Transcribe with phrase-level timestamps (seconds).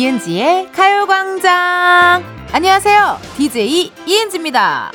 [0.00, 2.24] 이은지의 가요광장.
[2.52, 3.18] 안녕하세요.
[3.36, 4.92] DJ 이은지입니다.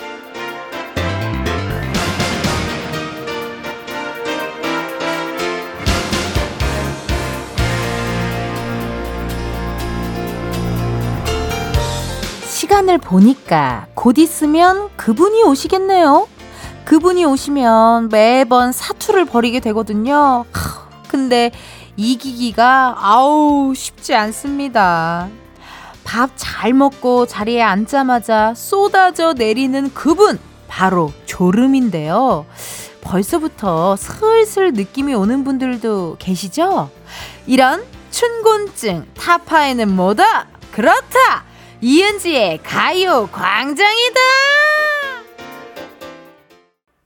[12.48, 16.28] 시간을 보니까 곧 있으면 그분이 오시겠네요.
[16.86, 20.46] 그분이 오시면 매번 사투를 벌이게 되거든요.
[21.08, 21.52] 근데
[21.98, 25.30] 이기기가 아우 쉽지 않습니다.
[26.04, 32.46] 밥 잘 먹고 자리에 앉자마자 쏟아져 내리는 그분 바로 졸음인데요.
[33.02, 36.90] 벌써부터 슬슬 느낌이 오는 분들도 계시죠?
[37.48, 40.48] 이런 춘곤증 타파에는 뭐다?
[40.72, 41.44] 그렇다!
[41.82, 44.20] 이은지의 가요 광장이다!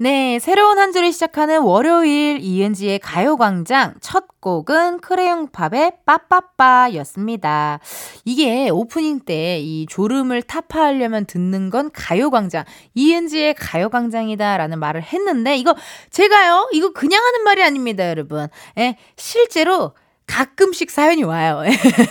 [0.01, 7.81] 네, 새로운 한 주를 시작하는 월요일 이은지의 가요광장 첫 곡은 크레용팝의 빠빠빠였습니다.
[8.23, 12.63] 이게 오프닝 때 이 졸음을 타파하려면 듣는 건 가요광장,
[12.95, 15.75] 이은지의 가요광장이다라는 말을 했는데 이거
[16.11, 18.47] 제가요, 이거 그냥 하는 말이 아닙니다, 여러분.
[18.77, 19.91] 예, 실제로
[20.27, 21.63] 가끔씩 사연이 와요.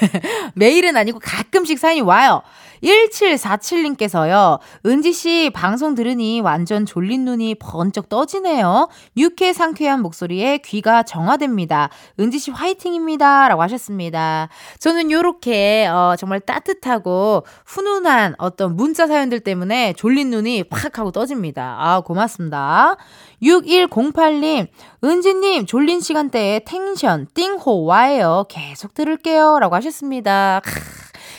[0.54, 2.42] 매일은 아니고 가끔씩 사연이 와요.
[2.82, 8.88] 1747님께서요, 은지 씨 방송 들으니 완전 졸린 눈이 번쩍 떠지네요.
[9.16, 11.90] 유쾌 상쾌한 목소리에 귀가 정화됩니다.
[12.20, 13.48] 은지 씨 화이팅입니다.
[13.48, 14.48] 라고 하셨습니다.
[14.78, 21.76] 저는 요렇게, 어, 정말 따뜻하고 훈훈한 어떤 문자 사연들 때문에 졸린 눈이 팍 하고 떠집니다.
[21.78, 22.96] 아, 고맙습니다.
[23.42, 24.68] 6108님,
[25.04, 28.46] 은지님, 졸린 시간대에 텐션, 띵호, 와예요.
[28.48, 29.58] 계속 들을게요.
[29.60, 30.60] 라고 하셨습니다.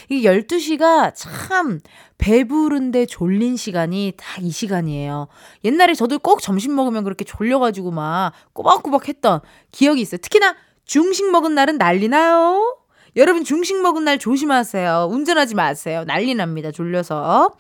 [0.09, 1.79] 이 12시가 참
[2.17, 5.27] 배부른데 졸린 시간이 딱 이 시간이에요.
[5.66, 9.41] 옛날에 저도 꼭 점심 먹으면 그렇게 졸려가지고 막 꼬박꼬박 했던
[9.72, 10.19] 기억이 있어요.
[10.22, 12.78] 특히나 중식 먹은 날은 난리 나요.
[13.16, 15.09] 여러분 중식 먹은 날 조심하세요.
[15.11, 16.03] 운전하지 마세요.
[16.07, 16.72] 난리 납니다.
[16.72, 17.51] 졸려서.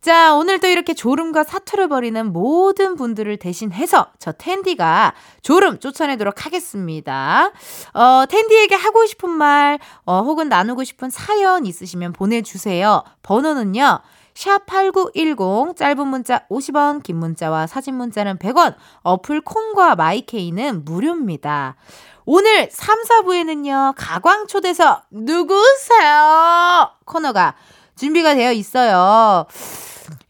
[0.00, 5.12] 자, 오늘도 이렇게 졸음과 사투를 벌이는 모든 분들을 대신해서 저 텐디가
[5.42, 7.52] 졸음 쫓아내도록 하겠습니다.
[7.92, 13.02] 어, 텐디에게 하고 싶은 말, 어, 혹은 나누고 싶은 사연 있으시면 보내주세요.
[13.22, 14.00] 번호는요.
[14.32, 21.76] 샵8910 짧은 문자 50원 긴 문자와 사진 문자는 100원 어플 콩과 마이케이는 무료입니다.
[22.24, 23.92] 오늘 3, 4부에는요.
[23.98, 26.90] 가광초대서 누구세요?
[27.04, 27.54] 코너가
[27.96, 29.46] 준비가 되어 있어요.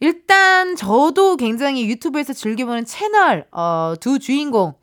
[0.00, 4.74] 일단 저도 굉장히 유튜브에서 즐겨보는 채널 어, 두 주인공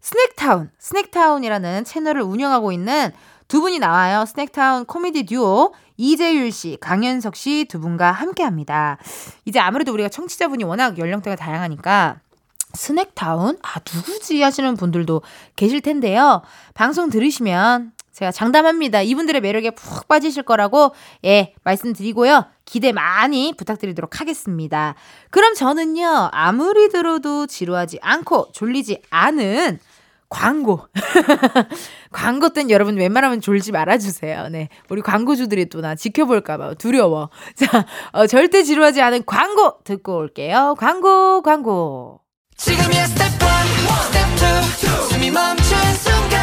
[0.00, 3.10] 스낵타운 스낵타운이라는 채널을 운영하고 있는
[3.48, 4.24] 두 분이 나와요.
[4.26, 8.98] 스낵타운 코미디 듀오 이재율 씨, 강현석 씨 두 분과 함께합니다.
[9.44, 12.20] 이제 아무래도 우리가 청취자분이 워낙 연령대가 다양하니까
[12.74, 15.22] 스낵타운 아 누구지 하시는 분들도
[15.56, 16.42] 계실 텐데요.
[16.74, 19.02] 방송 들으시면 제가 장담합니다.
[19.02, 20.94] 이분들의 매력에 푹 빠지실 거라고
[21.24, 22.46] 예 말씀드리고요.
[22.64, 24.94] 기대 많이 부탁드리도록 하겠습니다.
[25.30, 29.80] 그럼 저는요 아무리 들어도 지루하지 않고 졸리지 않은
[30.28, 30.86] 광고.
[32.10, 34.48] 광고 땐 여러분 웬만하면 졸지 말아주세요.
[34.48, 34.68] 네.
[34.88, 37.28] 우리 광고주들이 또 나 지켜볼까봐 두려워.
[37.54, 40.74] 자, 어, 절대 지루하지 않은 광고 듣고 올게요.
[40.78, 42.20] 광고, 광고.
[42.56, 43.38] 지금이야 스텝 1,
[44.06, 46.33] 스텝 2, 숨이 멈춘 순간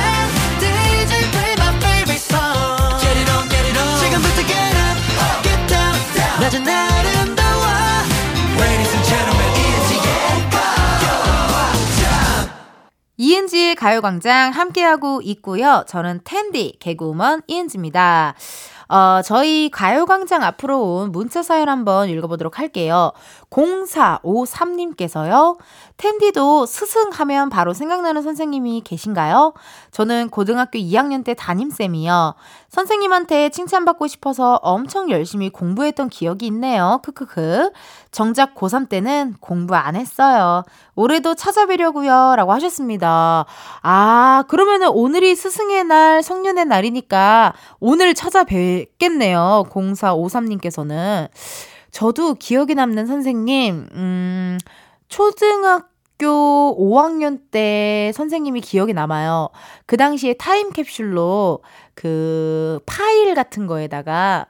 [6.52, 7.64] 낮은 아름다워
[8.58, 9.52] Ladies and gentlemen
[13.18, 15.84] 이은지의 가요광장 함께하고 있고요.
[15.88, 18.36] 저는 텐디 개그우먼 이은지입니다.
[18.90, 23.14] 어, 저희 가요광장 앞으로 온 문자 사연 한번 읽어보도록 할게요.
[23.50, 25.58] 0453님께서요.
[26.02, 29.54] 텐디도 스승하면 바로 생각나는 선생님이 계신가요?
[29.92, 32.34] 저는 고등학교 2학년 때 담임쌤이요.
[32.70, 37.02] 선생님한테 칭찬받고 싶어서 엄청 열심히 공부했던 기억이 있네요.
[37.04, 37.70] 크크크.
[38.10, 40.64] 정작 고3 때는 공부 안 했어요.
[40.96, 42.34] 올해도 찾아뵈려고요.
[42.36, 43.46] 라고 하셨습니다.
[43.84, 49.66] 아, 그러면은 오늘이 스승의 날, 성년의 날이니까 오늘 찾아뵙겠네요.
[49.70, 51.30] 0453님께서는.
[51.92, 54.58] 저도 기억에 남는 선생님, 음,
[55.10, 55.91] 초등학교
[56.28, 59.50] 5학년 때 선생님이 기억에 남아요.
[59.86, 61.62] 그 당시에 타임캡슐로
[61.94, 64.48] 그 파일 같은 거에다가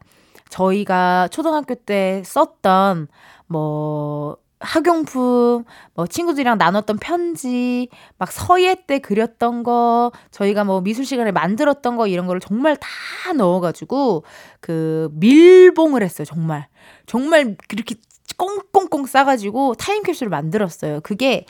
[0.50, 3.08] 저희가 초등학교 때 썼던
[3.48, 5.64] 뭐 학용품,
[5.96, 12.08] 뭐 친구들이랑 나눴던 편지, 막 서예 때 그렸던 거, 저희가 뭐 미술 시간에 만들었던 거
[12.08, 14.24] 이런 거를 정말 다 넣어가지고
[14.60, 16.26] 그 밀봉을 했어요.
[16.26, 16.68] 정말
[17.08, 17.96] 정말 그렇게
[18.42, 21.02] 꽁꽁꽁 싸가지고 타임캡슐을 만들었어요.
[21.02, 21.46] 그게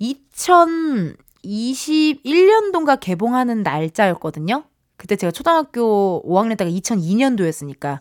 [0.00, 4.62] 2021년도인가 개봉하는 날짜였거든요.
[4.96, 7.98] 그때 제가 초등학교 5학년 때가 2002년도였으니까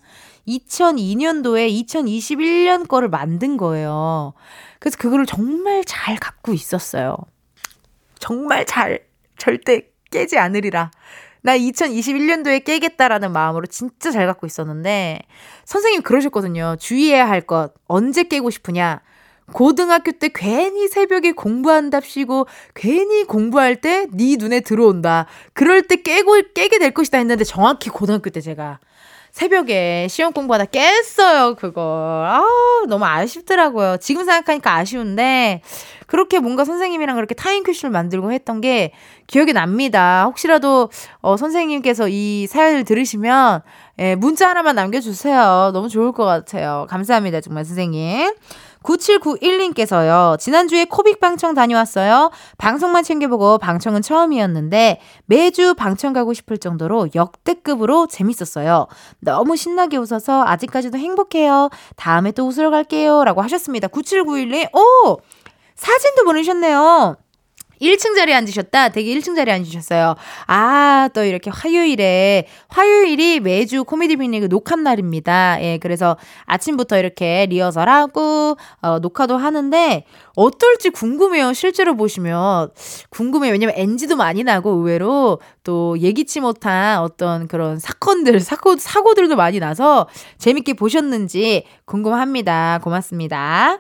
[0.48, 4.36] 2002년도에 2021년 거를 만든 거예요.
[4.80, 7.18] 그래서 그거를 정말 잘 갖고 있었어요.
[8.20, 9.00] 정말 잘,
[9.40, 10.92] 절대 깨지 않으리라.
[11.46, 15.20] 나 2021년도에 깨겠다라는 마음으로 진짜 잘 갖고 있었는데,
[15.66, 16.76] 선생님 그러셨거든요.
[16.80, 19.02] 주의해야 할 것, 언제 깨고 싶으냐?
[19.54, 25.28] 고등학교 때 괜히 새벽에 공부한답시고 괜히 공부할 때 네 눈에 들어온다.
[25.54, 28.80] 그럴 때 깨고 깨게 될 것이다 했는데 정확히 고등학교 때 제가
[29.36, 31.84] 새벽에 시험 공부하다 깼어요, 그걸.
[31.84, 32.42] 아,
[32.88, 33.98] 너무 아쉽더라고요.
[33.98, 35.62] 지금 생각하니까 아쉬운데,
[36.08, 38.94] 그렇게 뭔가 선생님이랑 그렇게 타임 큐션을 만들고 했던 게
[39.28, 40.24] 기억이 납니다.
[40.28, 40.90] 혹시라도,
[41.20, 43.62] 어, 선생님께서 이 사연을 들으시면,
[44.00, 45.72] 예, 문자 하나만 남겨주세요.
[45.74, 46.88] 너무 좋을 것 같아요.
[46.90, 48.34] 감사합니다, 정말 선생님.
[48.86, 52.32] 9791님께서요, 지난주에 코빅 방청 다녀왔어요.
[52.58, 58.88] 방송만 챙겨보고 방청은 처음이었는데, 매주 방청 가고 싶을 정도로 역대급으로 재밌었어요.
[59.20, 61.70] 너무 신나게 웃어서 아직까지도 행복해요.
[61.96, 63.24] 다음에 또 웃으러 갈게요.
[63.24, 63.88] 라고 하셨습니다.
[63.88, 65.18] 9791님, 오!
[65.76, 67.18] 사진도 보내셨네요.
[67.82, 68.90] 1층 자리에 앉으셨다.
[68.90, 70.16] 되게 1층 자리에 앉으셨어요.
[70.48, 75.58] 아, 또 이렇게 화요일에, 화요일이 매주 코미디 빅리그 녹화 날입니다.
[75.62, 80.06] 예, 그래서 아침부터 이렇게 리허설하고, 어, 녹화도 하는데,
[80.36, 81.54] 어떨지 궁금해요.
[81.54, 82.70] 실제로 보시면.
[83.10, 83.52] 궁금해요.
[83.54, 90.08] 왜냐면 NG도 많이 나고, 의외로 또 예기치 못한 어떤 그런 사건들, 사고, 사고들도 많이 나서
[90.38, 92.80] 재밌게 보셨는지 궁금합니다.
[92.84, 93.80] 고맙습니다.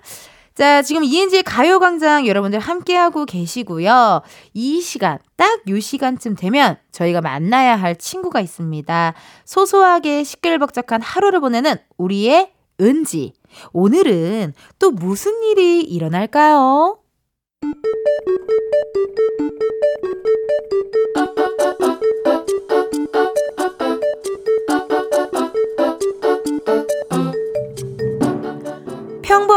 [0.55, 4.21] 자, 지금 이은지의 가요광장 여러분들 함께하고 계시고요.
[4.53, 9.13] 이 시간, 딱 요 시간쯤 되면 저희가 만나야 할 친구가 있습니다.
[9.43, 13.33] 소소하게 시끌벅적한 하루를 보내는 우리의 은지.
[13.73, 16.99] 오늘은 또 무슨 일이 일어날까요?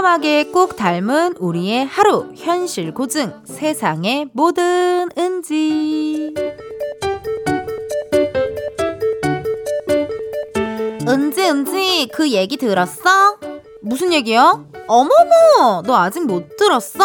[0.08, 2.32] 평범하게 꼭 닮은 우리의 하루.
[2.34, 3.31] 현실 고증.
[3.44, 6.32] 세상의 모든 은지.
[11.06, 13.38] 은지 은지 그 얘기 들었어?
[13.81, 14.67] 무슨 얘기요?
[14.89, 16.99] 어머머, 너 아직 못 들었어?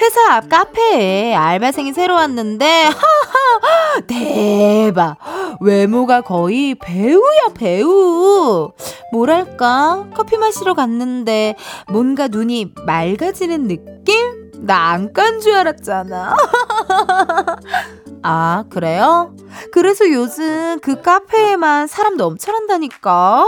[0.00, 5.16] 회사 앞 카페에 알바생이 새로 왔는데, 하하, 대박.
[5.60, 8.70] 외모가 거의 배우야, 배우.
[9.12, 11.56] 뭐랄까, 커피 마시러 갔는데,
[11.88, 14.52] 뭔가 눈이 맑아지는 느낌?
[14.66, 16.36] 나 안 깐 줄 알았잖아.
[18.22, 19.34] 아, 그래요?
[19.72, 23.44] 그래서 요즘 그 카페에만 사람 넘쳐난다니까?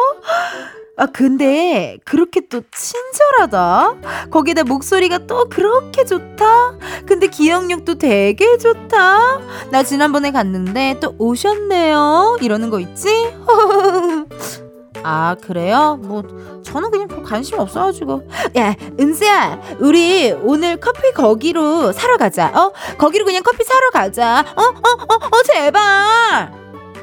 [0.98, 4.28] 아, 근데 그렇게 또 친절하다.
[4.30, 6.78] 거기다 목소리가 또 그렇게 좋다.
[7.04, 9.38] 근데 기억력도 되게 좋다.
[9.70, 12.38] 나 지난번에 갔는데 또 오셨네요.
[12.40, 13.10] 이러는 거 있지?
[15.04, 16.00] 아, 그래요?
[16.02, 16.22] 뭐,
[16.64, 18.28] 저는 그냥 별 관심 없어가지고.
[18.56, 22.46] 야, 은수야, 우리 오늘 커피 거기로 사러 가자.
[22.46, 22.72] 어?
[22.96, 24.40] 거기로 그냥 커피 사러 가자.
[24.56, 24.62] 어?
[24.62, 24.64] 어?
[24.64, 25.14] 어?
[25.26, 26.50] 어, 제발!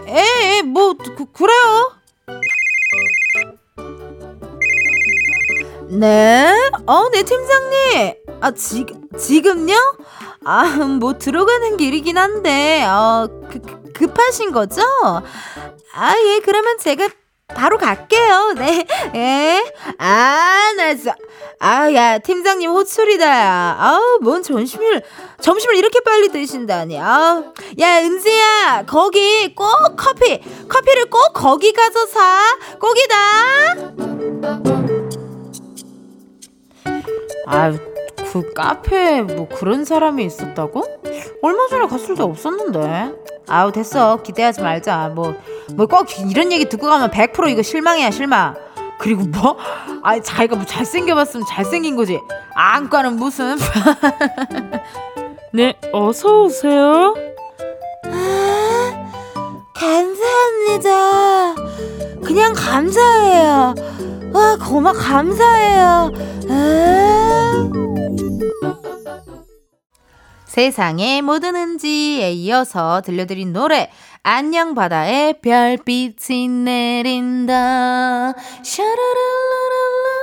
[0.08, 2.04] 에, 뭐, 그, 그래요.
[5.90, 6.54] 네?
[6.86, 8.14] 어, 네, 팀장님.
[8.42, 8.86] 아, 지,
[9.20, 9.76] 지금요?
[10.46, 10.64] 아,
[11.00, 14.82] 뭐, 들어가는 길이긴 한데, 어, 그, 그 급하신 거죠?
[15.94, 17.08] 아, 예, 그러면 제가
[17.56, 18.54] 바로 갈게요.
[18.58, 18.86] 네.
[19.16, 19.64] 예.
[19.98, 21.16] 아, 나 진짜.
[21.60, 23.26] 아, 야, 팀장님 호출이다.
[23.26, 23.78] 야.
[23.80, 25.02] 아우, 뭔 점심을,
[25.40, 27.00] 점심을 이렇게 빨리 드신다니.
[27.00, 27.44] 아
[27.80, 32.42] 야, 은지야, 거기 꼭 커피, 커피를 꼭 거기 가서 사.
[32.80, 33.16] 꼭이다.
[37.46, 37.78] 아유,
[38.32, 41.03] 그 카페에 뭐 그런 사람이 있었다고?
[41.42, 43.12] 얼마 전에 갔을 때 없었는데.
[43.48, 44.18] 아우 됐어.
[44.24, 45.10] 기대하지 말자.
[45.16, 45.34] 뭐
[45.76, 48.56] 뭐 꼭 이런 얘기 듣고 가면 100% 이거 실망이야 실망.
[49.00, 49.58] 그리고 뭐?
[50.04, 52.20] 아니 자기가 뭐 잘생겨봤으면 잘생긴 거지.
[52.56, 53.58] 안과는 무슨?
[55.52, 57.14] 네 어서 오세요.
[58.06, 59.10] 아,
[59.76, 61.56] 감사합니다.
[62.24, 63.74] 그냥 감사해요.
[64.34, 66.12] 와 고마 감사해요.
[66.50, 67.70] 아.
[70.54, 73.90] 세상에 뭐 드는지에 이어서 들려드린 노래
[74.22, 80.14] 안녕 바다에 별빛이 내린다 샤라랄라랄라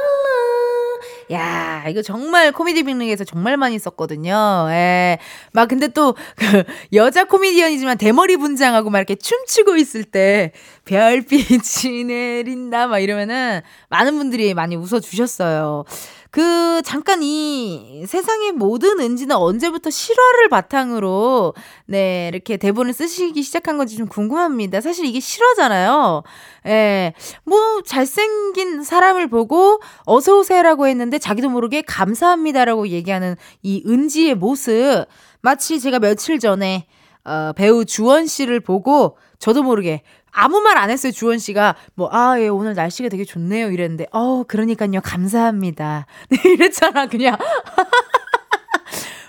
[1.32, 4.66] 야, 이거 정말 코미디 빅리그에서 정말 많이 썼거든요.
[4.70, 5.18] 예.
[5.52, 10.52] 막 근데 또 그 여자 코미디언이지만 대머리 분장하고 막 이렇게 춤추고 있을 때
[10.84, 15.84] 별빛이 내린다 막 이러면은 많은 분들이 많이 웃어 주셨어요.
[16.30, 21.54] 그, 잠깐 이 세상의 모든 은지는 언제부터 실화를 바탕으로,
[21.86, 24.80] 네, 이렇게 대본을 쓰시기 시작한 건지 좀 궁금합니다.
[24.80, 26.22] 사실 이게 실화잖아요.
[26.66, 27.14] 예.
[27.44, 35.06] 뭐, 잘생긴 사람을 보고, 어서 오세요라고 했는데, 자기도 모르게 감사합니다라고 얘기하는 이 은지의 모습.
[35.40, 36.86] 마치 제가 며칠 전에,
[37.24, 41.74] 어, 배우 주원 씨를 보고, 저도 모르게 아무 말 안 했어요, 주원 씨가.
[41.94, 43.70] 뭐, 아, 예, 오늘 날씨가 되게 좋네요.
[43.70, 46.06] 이랬는데, 어, 그러니까요, 감사합니다.
[46.44, 47.36] 이랬잖아, 그냥.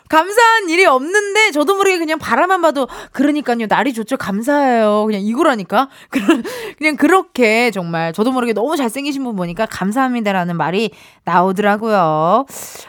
[0.09, 5.87] 감사한 일이 없는데 저도 모르게 그냥 바라만 봐도 그러니까요 날이 좋죠 감사해요 그냥 이거라니까
[6.77, 10.91] 그냥 그렇게 정말 저도 모르게 너무 잘생기신 분 보니까 감사합니다라는 말이
[11.23, 12.45] 나오더라고요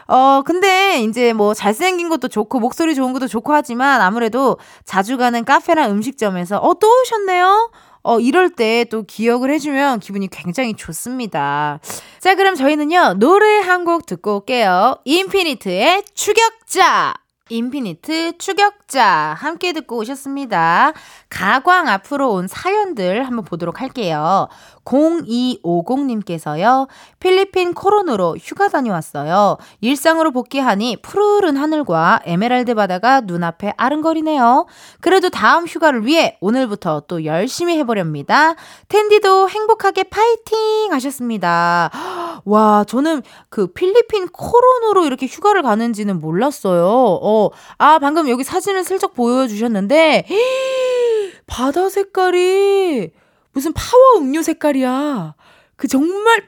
[0.09, 5.45] 어 근데 이제 뭐 잘생긴 것도 좋고 목소리 좋은 것도 좋고 하지만 아무래도 자주 가는
[5.45, 7.71] 카페나 음식점에서 어 또 오셨네요
[8.03, 11.79] 어, 이럴 때 또 기억을 해주면 기분이 굉장히 좋습니다.
[12.19, 14.97] 자, 그럼 저희는요, 노래 한 곡 듣고 올게요.
[15.05, 17.13] 인피니트의 추격자!
[17.49, 20.93] 인피니트 추격자 함께 듣고 오셨습니다.
[21.29, 24.47] 가광 앞으로 온 사연들 한번 보도록 할게요.
[24.85, 26.87] 0250님께서요.
[27.19, 29.57] 필리핀 코론으로 휴가 다녀왔어요.
[29.81, 34.65] 일상으로 복귀하니 푸르른 하늘과 에메랄드 바다가 눈앞에 아른거리네요.
[34.99, 38.55] 그래도 다음 휴가를 위해 오늘부터 또 열심히 해보렵니다.
[38.89, 41.89] 텐디도 행복하게 파이팅 하셨습니다.
[42.45, 46.85] 와, 저는 그 필리핀 코론으로 이렇게 휴가를 가는지는 몰랐어요.
[46.85, 50.25] 어, 아, 방금 여기 사진을 슬쩍 보여주셨는데,
[51.47, 53.11] 바다 색깔이
[53.53, 55.35] 무슨 파워 음료 색깔이야.
[55.75, 56.47] 그 정말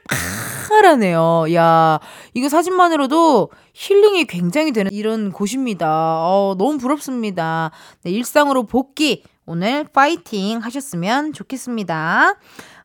[0.68, 1.46] 파라네요.
[1.54, 2.00] 야,
[2.34, 5.88] 이거 사진만으로도 힐링이 굉장히 되는 이런 곳입니다.
[5.88, 7.70] 어, 너무 부럽습니다.
[8.02, 9.24] 네, 일상으로 복귀.
[9.46, 12.34] 오늘 파이팅 하셨으면 좋겠습니다.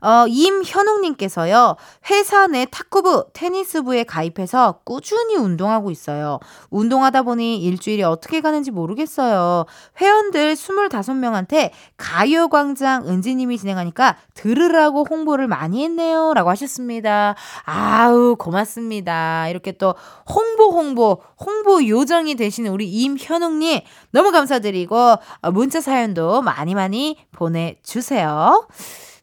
[0.01, 1.75] 어, 임현웅님께서요,
[2.10, 6.39] 회사 내 탁구부, 테니스부에 가입해서 꾸준히 운동하고 있어요.
[6.72, 9.65] 운동하다 보니 일주일이 어떻게 가는지 모르겠어요.
[10.00, 16.34] 회원들 25명한테 가요광장 은지님이 진행하니까 들으라고 홍보를 많이 했네요.
[16.34, 17.36] 라고 하셨습니다.
[17.65, 19.50] 아우, 고맙습니다.
[19.50, 19.93] 이렇게 또
[20.27, 23.81] 홍보, 홍보, 홍보 요정이 되시는 우리 임현웅님
[24.12, 28.67] 너무 감사드리고, 어, 문자 사연도 많이 많이 보내주세요.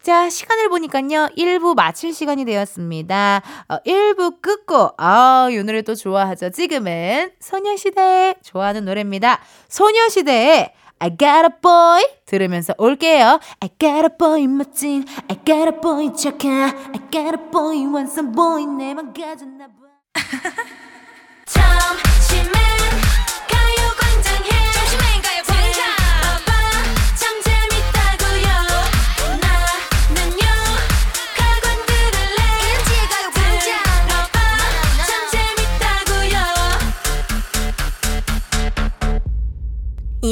[0.02, 1.28] 자, 시간을 보니까요.
[1.37, 3.43] 1부 마칠 시간이 되었습니다.
[3.69, 6.50] 어, 1부 끝고, 아, 이 노래 또 좋아하죠.
[6.50, 9.40] 지금은 소녀시대 좋아하는 노래입니다.
[9.69, 13.38] 소녀시대의 I got a boy 들으면서 올게요.
[13.61, 17.85] I got a boy 멋진, I got a boy 착한, I got a boy
[18.35, 19.88] boy 내맘 가졌나 봐.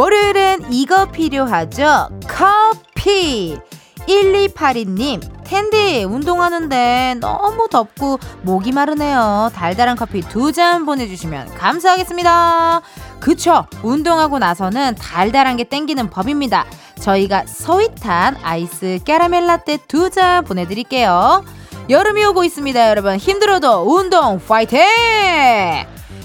[0.00, 2.08] 월요일엔 이거 필요하죠?
[2.26, 3.58] 커피!
[4.08, 9.50] 1282님, 텐디, 운동하는데 너무 덥고 목이 마르네요.
[9.54, 12.80] 달달한 커피 두 잔 보내주시면 감사하겠습니다.
[13.20, 13.66] 그쵸?
[13.82, 16.64] 운동하고 나서는 달달한 게 땡기는 법입니다.
[16.98, 21.44] 저희가 서윗한 아이스 캐러멜 라떼 두 잔 보내드릴게요.
[21.90, 23.18] 여름이 오고 있습니다, 여러분.
[23.18, 24.80] 힘들어도 운동 파이팅!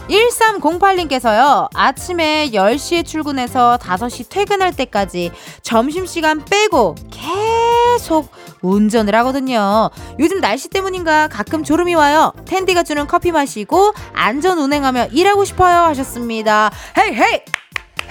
[0.09, 5.31] 1308님께서요, 아침에 10시에 출근해서 5시 퇴근할 때까지
[5.62, 8.29] 점심시간 빼고 계속
[8.62, 9.89] 운전을 하거든요.
[10.19, 12.33] 요즘 날씨 때문인가 가끔 졸음이 와요.
[12.45, 15.79] 텐디가 주는 커피 마시고 안전 운행하며 일하고 싶어요.
[15.85, 16.71] 하셨습니다.
[16.97, 17.41] 헤이, 헤이!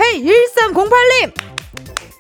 [0.00, 1.53] 헤이, 1308님!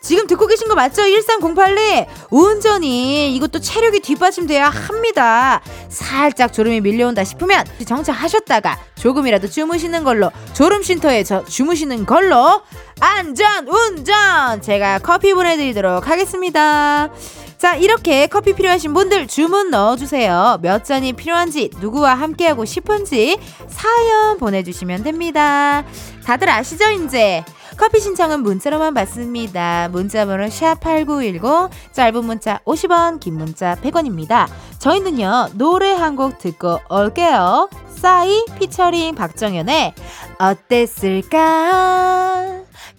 [0.04, 1.02] 지금 듣고 계신 거 맞죠?
[1.02, 2.06] 1308님.
[2.30, 5.62] 운전이 이것도 체력이 뒷받침돼야 합니다.
[5.88, 12.60] 살짝 졸음이 밀려온다 싶으면 정차하셨다가 조금이라도 주무시는 걸로 졸음 쉼터에 저 주무시는 걸로
[13.00, 17.08] 안전 운전 제가 커피 보내드리도록 하겠습니다.
[17.56, 20.58] 자, 이렇게 커피 필요하신 분들 주문 넣어주세요.
[20.60, 25.82] 몇 잔이 필요한지, 누구와 함께하고 싶은지 사연 보내주시면 됩니다.
[26.26, 27.42] 다들 아시죠, 이제?
[27.76, 29.88] 커피 신청은 문자로만 받습니다.
[29.90, 34.46] 문자번호 샵8910 짧은 문자 50원 긴 문자 100원입니다.
[34.78, 37.68] 저희는요 노래 한 곡 듣고 올게요.
[37.88, 39.94] 싸이 피처링 박정현의
[40.38, 41.42] 어땠을까?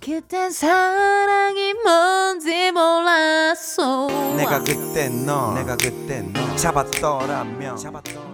[0.04, 4.08] 그땐 사랑이 뭔지 몰랐어.
[4.36, 8.25] 내가 그때 너, 내가 그때 너 잡았더라면, 잡았더라면.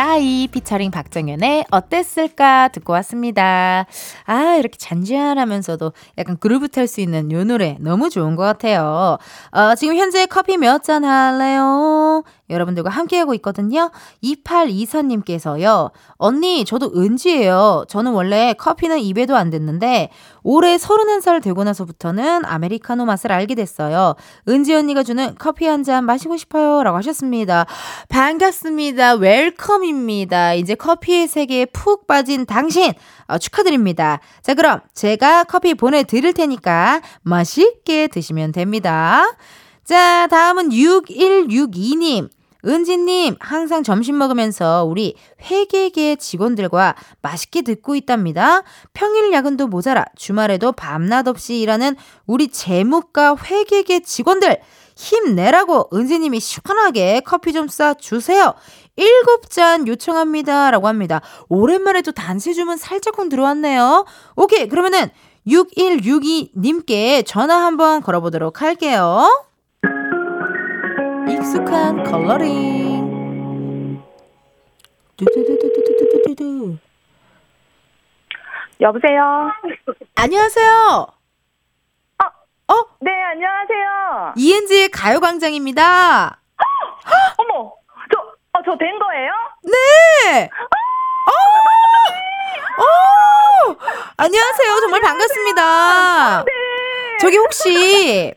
[0.00, 3.86] 싸이 피처링 박정현의 어땠을까 듣고 왔습니다.
[4.26, 9.16] 아 이렇게 잔잔하면서도 약간 그루브 탈 수 있는 요 노래 너무 좋은 것 같아요.
[9.52, 12.22] 어, 지금 현재 커피 몇 잔 할래요?
[12.50, 13.90] 여러분들과 함께하고 있거든요.
[14.22, 15.90] 2824님께서요.
[16.16, 17.84] 언니, 저도 은지예요.
[17.88, 20.10] 저는 원래 커피는 입에도 안 댔는데
[20.42, 24.14] 올해 31살 되고 나서부터는 아메리카노 맛을 알게 됐어요.
[24.48, 26.82] 은지 언니가 주는 커피 한 잔 마시고 싶어요.
[26.82, 27.64] 라고 하셨습니다.
[28.08, 29.14] 반갑습니다.
[29.14, 30.54] 웰컴입니다.
[30.54, 32.92] 이제 커피의 세계에 푹 빠진 당신
[33.28, 34.18] 어, 축하드립니다.
[34.42, 39.36] 자, 그럼 제가 커피 보내드릴 테니까 맛있게 드시면 됩니다.
[39.84, 42.30] 자, 다음은 6162님.
[42.66, 48.62] 은지님, 항상 점심 먹으면서 우리 회계계 직원들과 맛있게 듣고 있답니다.
[48.92, 51.96] 평일 야근도 모자라 주말에도 밤낮 없이 일하는
[52.26, 54.60] 우리 재무과 회계계 직원들
[54.96, 58.54] 힘내라고 은지님이 시원하게 커피 좀 쏴주세요.
[58.96, 60.70] 일곱 잔 요청합니다.
[60.70, 61.20] 라고 합니다.
[61.48, 64.06] 오랜만에 또 단체 주문 살짝쿵 들어왔네요.
[64.36, 65.10] 오케이, 그러면은
[65.46, 69.28] 6162님께 전화 한번 걸어보도록 할게요.
[71.46, 74.02] 익숙한 컬러링.
[75.16, 76.76] 두두두두두두두두.
[78.80, 79.52] 여보세요?
[80.16, 81.06] 안녕하세요.
[82.68, 82.74] 어?
[83.00, 84.32] 네, 안녕하세요.
[84.36, 86.40] 이은지의 가요광장입니다.
[87.38, 87.72] 어머,
[88.12, 88.18] 저,
[88.58, 89.30] 어, 저 된 거예요?
[89.62, 90.50] 네!
[90.50, 91.30] 어!
[93.70, 93.76] 어!
[94.16, 94.80] 안녕하세요.
[94.80, 96.42] 정말 반갑습니다.
[96.44, 96.52] 네.
[97.20, 98.34] 저기 혹시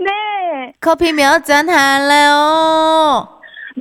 [0.00, 0.72] 네.
[0.80, 3.28] 커피 몇 잔 할래요?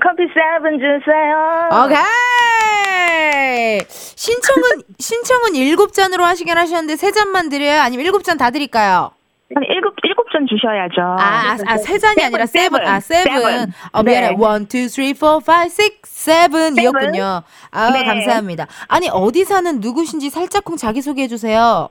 [0.02, 1.70] 커피 세븐 주세요.
[1.86, 3.80] 오케이.
[3.89, 4.63] 신청은
[5.00, 7.82] 신청은 일곱 잔으로 하시긴 하셨는데 세 잔만 드려요?
[7.82, 9.12] 아니면 일곱 잔 다 드릴까요?
[9.56, 11.02] 한 일곱, 일곱 잔 주셔야죠.
[11.02, 12.86] 아, 아, 아, 세 잔이 아니라 seven.
[12.86, 13.41] 아, seven.
[13.41, 13.74] seven.
[13.93, 14.30] 어, 미안해.
[14.30, 14.36] 네.
[14.38, 17.41] one, two, three, four, five, six, seven이었군요.
[17.72, 18.04] 아, 네.
[18.06, 18.67] 감사합니다.
[18.88, 21.89] 아니, 어디 사는 누구신지 살짝쿵 자기소개해 주세요.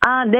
[0.00, 0.36] 아, 네.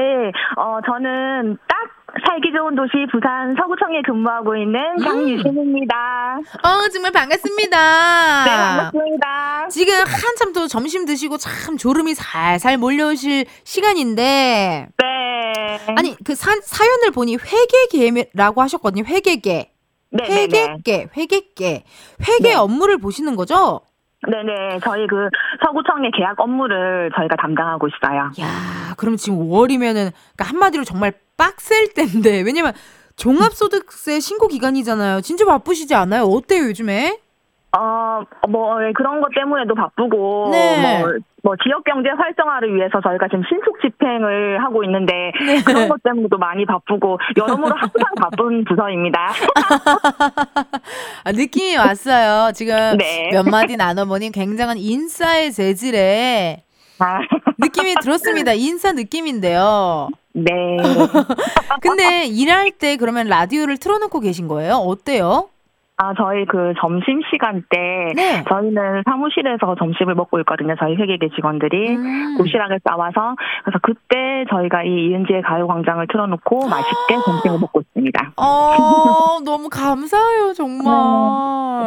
[0.57, 1.77] 어, 저는 딱
[2.25, 5.03] 살기 좋은 도시 부산 서구청에 근무하고 있는 음.
[5.03, 6.39] 장유진입니다.
[6.63, 8.43] 어, 정말 반갑습니다.
[8.45, 9.67] 네, 반갑습니다.
[9.69, 15.93] 지금 한참 또 점심 드시고 참 졸음이 살살 몰려오실 시간인데 네.
[15.95, 19.03] 아니 그 사, 사연을 보니 회계계라고 하셨거든요.
[19.05, 19.71] 회계계.
[20.11, 20.63] 네, 네, 네.
[20.63, 21.83] 회계계, 회계계.
[22.27, 22.55] 회계 네.
[22.55, 23.81] 업무를 보시는 거죠?
[24.27, 24.79] 네네.
[24.83, 25.29] 저희 그
[25.65, 28.31] 서구청의 계약 업무를 저희가 담당하고 있어요.
[28.41, 32.73] 야, 그럼 지금 5월이면은 그러니까 한마디로 정말 빡셀 때인데 왜냐면
[33.15, 35.21] 종합소득세 신고 기간이잖아요.
[35.21, 36.23] 진짜 바쁘시지 않아요?
[36.23, 37.19] 어때요, 요즘에?
[37.77, 41.01] 어, 뭐, 그런 것 때문에도 바쁘고, 네.
[41.01, 45.61] 뭐, 뭐, 지역 경제 활성화를 위해서 저희가 지금 신속 집행을 하고 있는데, 네.
[45.63, 49.19] 그런 것 때문에도 많이 바쁘고, 여러모로 항상 바쁜 부서입니다.
[51.23, 52.51] 아, 느낌이 왔어요.
[52.53, 53.29] 지금 네.
[53.31, 56.63] 몇 마디 나눠보니 굉장한 인싸의 재질에
[56.99, 57.19] 아,
[57.59, 58.53] 느낌이 들었습니다.
[58.53, 60.09] 인싸 느낌인데요.
[60.33, 60.51] 네.
[61.81, 64.73] 근데 일할 때 그러면 라디오를 틀어놓고 계신 거예요?
[64.75, 65.49] 어때요?
[66.01, 68.45] 아, 저희 그 점심 시간 때, 네.
[68.47, 70.73] 저희는 사무실에서 점심을 먹고 있거든요.
[70.79, 71.97] 저희 회계계 직원들이.
[71.97, 72.37] 음.
[72.37, 73.35] 도시락을 싸와서.
[73.65, 78.31] 그래서 그때 저희가 이 이은지의 가요광장을 틀어놓고 맛있게 점심을 먹고 있습니다.
[78.37, 80.85] 어, 너무 감사해요, 정말.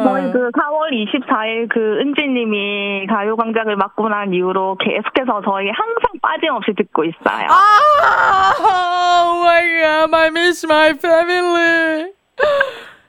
[0.03, 7.03] 저희 그 4월 24일 그 은지님이 가요광장을 맡고 난 이후로 계속해서 저희 항상 빠짐없이 듣고
[7.05, 7.47] 있어요.
[7.49, 12.13] 아, oh my god, I miss my family.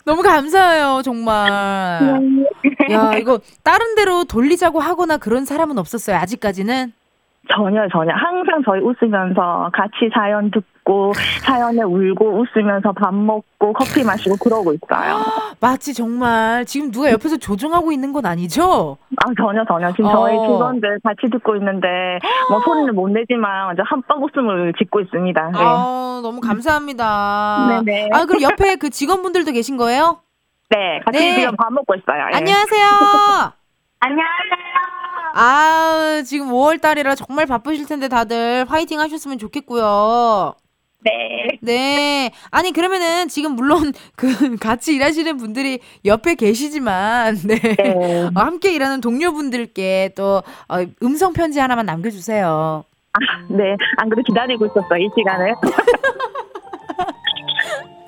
[0.05, 1.51] 너무 감사해요, 정말.
[2.91, 6.93] 야, 이거 다른 데로 돌리자고 하거나 그런 사람은 없었어요, 아직까지는?
[7.51, 10.74] 전혀 전혀 항상 저희 웃으면서 같이 사연 듣고
[11.43, 15.21] 사연에 울고 웃으면서 밥 먹고 커피 마시고 그러고 있어요.
[15.61, 18.99] 마치 정말 지금 누가 옆에서 조종하고 있는 건 아니죠?
[19.17, 20.13] 아 전혀 전혀 지금 어.
[20.13, 21.89] 저희 직원들 같이 듣고 있는데
[22.51, 25.51] 뭐 소리는 못 내지만 완전 한방 웃음을 짓고 있습니다.
[25.51, 25.59] 네.
[25.59, 27.83] 아, 너무 감사합니다.
[27.85, 28.11] 네네.
[28.13, 30.21] 아, 그럼 옆에 그 직원분들도 계신 거예요?
[30.71, 31.41] 네, 같이 네.
[31.41, 32.27] 지금 밥 먹고 있어요.
[32.33, 32.37] 예.
[32.37, 32.87] 안녕하세요.
[34.01, 34.75] 안녕하세요.
[35.37, 40.55] 아, 지금 5월 달이라 정말 바쁘실 텐데 다들 화이팅 하셨으면 좋겠고요.
[41.05, 41.59] 네.
[41.61, 42.31] 네.
[42.51, 47.59] 아니, 그러면은 지금 물론 그 같이 일하시는 분들이 옆에 계시지만, 네.
[47.59, 48.31] 네.
[48.35, 52.85] 어, 함께 일하는 동료분들께 또 어, 음성 편지 하나만 남겨 주세요.
[53.49, 55.55] 네, 안 그래도 기다리고 있었어, 이 시간을.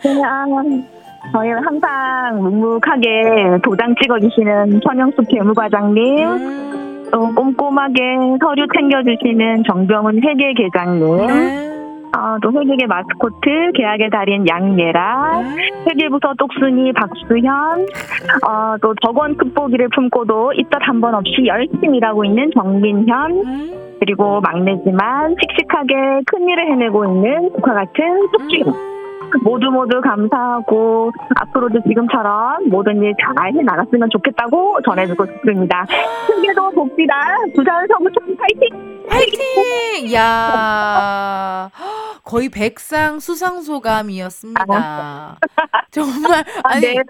[0.02, 0.84] 그냥,
[1.32, 7.08] 저희는 항상 묵묵하게 도장 찍어주시는 천영숙 재무과장님, 음.
[7.12, 8.02] 또 꼼꼼하게
[8.40, 11.75] 서류 챙겨주시는 정병훈 회계계장님, 네.
[12.16, 15.56] 어, 또 회계계 마스코트, 계약의 달인 양예라, 음.
[15.86, 17.86] 회계부서 똑순이 박수현,
[18.48, 23.96] 어, 또 덕원 극보기를 품고도 이뜻 한번 없이 열심히 일하고 있는 정민현, 음.
[24.00, 28.95] 그리고 막내지만 씩씩하게 큰 일을 해내고 있는 조카 같은 숙주형.
[29.42, 35.84] 모두 모두 감사하고 앞으로도 지금처럼 모든 일 잘 해나갔으면 좋겠다고 전해주고 싶습니다.
[36.26, 37.14] 승계도 복지다.
[37.54, 39.04] 부산 서구청 파이팅!
[39.08, 40.12] 화이팅!
[40.14, 41.70] 야
[42.24, 45.36] 거의 백상 수상 소감이었습니다.
[45.90, 47.02] 정말 아, 아니 네.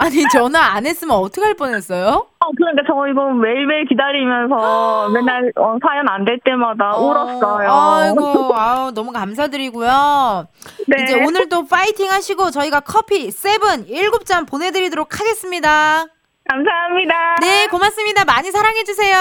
[0.00, 2.26] 아니 전화 안 했으면 어떡할 뻔했어요?
[2.40, 7.70] 어, 그러니까 저 이거 매일매일 기다리면서 맨날 어, 사연 안 될 때마다 울었어요.
[7.70, 10.46] 아이고, 아우, 너무 감사드리고요.
[10.88, 11.02] 네.
[11.04, 16.06] 이제 오늘도 파이팅 하시고 저희가 커피 세븐 일곱 잔 보내드리도록 하겠습니다.
[16.48, 17.36] 감사합니다.
[17.42, 18.24] 네, 고맙습니다.
[18.24, 19.16] 많이 사랑해주세요.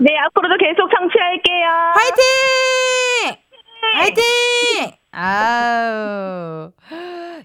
[0.00, 1.68] 네, 앞으로도 계속 청취할게요.
[1.94, 3.36] 화이팅!
[3.94, 4.97] 화이팅!
[5.20, 6.70] 아우.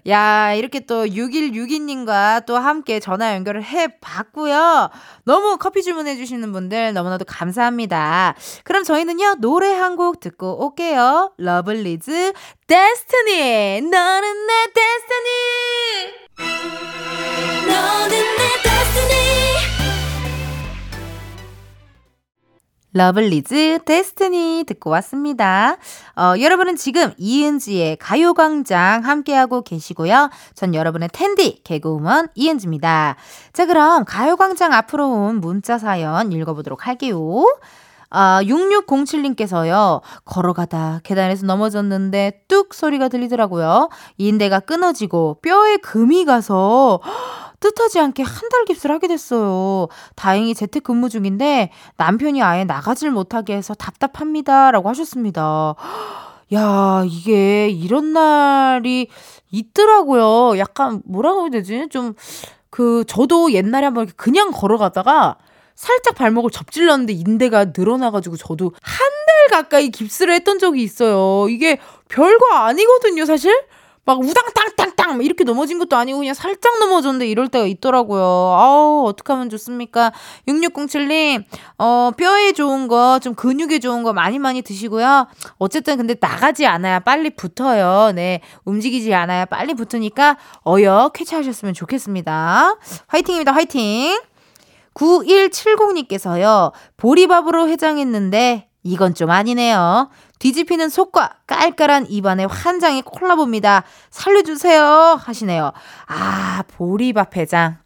[0.06, 4.90] 야, 이렇게 또 6162님과 또 함께 전화 연결을 해 봤고요.
[5.24, 8.34] 너무 커피 주문해 주시는 분들 너무나도 감사합니다.
[8.64, 11.32] 그럼 저희는요, 노래 한 곡 듣고 올게요.
[11.38, 12.32] 러블리즈
[12.66, 13.82] Destiny.
[13.82, 15.28] 너는 내 destiny.
[17.68, 18.73] 너는 내 destiny
[22.94, 25.76] 러블리즈 데스티니 듣고 왔습니다.
[26.16, 30.30] 어, 여러분은 지금 이은지의 가요광장 함께하고 계시고요.
[30.54, 33.16] 전 여러분의 텐디 개그우먼 이은지입니다.
[33.52, 37.44] 자 그럼 가요광장 앞으로 온 문자 사연 읽어보도록 할게요.
[38.10, 43.88] 아, 6607님께서요, 걸어가다 계단에서 넘어졌는데 뚝 소리가 들리더라고요.
[44.18, 47.00] 인대가 끊어지고 뼈에 금이 가서
[47.60, 49.88] 뜻하지 않게 한 달 깁스를 하게 됐어요.
[50.16, 54.70] 다행히 재택근무 중인데 남편이 아예 나가질 못하게 해서 답답합니다.
[54.70, 55.74] 라고 하셨습니다.
[56.52, 59.08] 야, 이게 이런 날이
[59.50, 60.58] 있더라고요.
[60.58, 61.88] 약간 뭐라고 해야 되지?
[61.90, 62.14] 좀,
[62.70, 65.36] 그, 저도 옛날에 한번 그냥 걸어가다가
[65.74, 69.08] 살짝 발목을 접질렀는데 인대가 늘어나가지고 저도 한
[69.48, 71.48] 달 가까이 깁스를 했던 적이 있어요.
[71.48, 73.52] 이게 별거 아니거든요, 사실?
[74.04, 78.22] 막 우당탕탕 탕막 이렇게 넘어진 것도 아니고 그냥 살짝 넘어졌는데 이럴 때가 있더라고요.
[78.22, 80.12] 아우, 어떡하면 좋습니까?
[80.48, 81.44] 6607님,
[81.78, 85.28] 어, 뼈에 좋은 거, 좀 근육에 좋은 거 많이 많이 드시고요.
[85.58, 88.12] 어쨌든 근데 나가지 않아야 빨리 붙어요.
[88.12, 88.40] 네.
[88.64, 90.36] 움직이지 않아야 빨리 붙으니까
[90.66, 92.76] 어여 쾌차하셨으면 좋겠습니다.
[93.06, 94.20] 화이팅입니다, 화이팅!
[94.94, 100.08] 9170님께서요, 보리밥으로 해장했는데, 이건 좀 아니네요.
[100.38, 103.84] 뒤집히는 속과 깔깔한 입안의 환장의 콜라보입니다.
[104.10, 105.18] 살려주세요.
[105.20, 105.72] 하시네요.
[106.06, 107.78] 아, 보리밥 해장.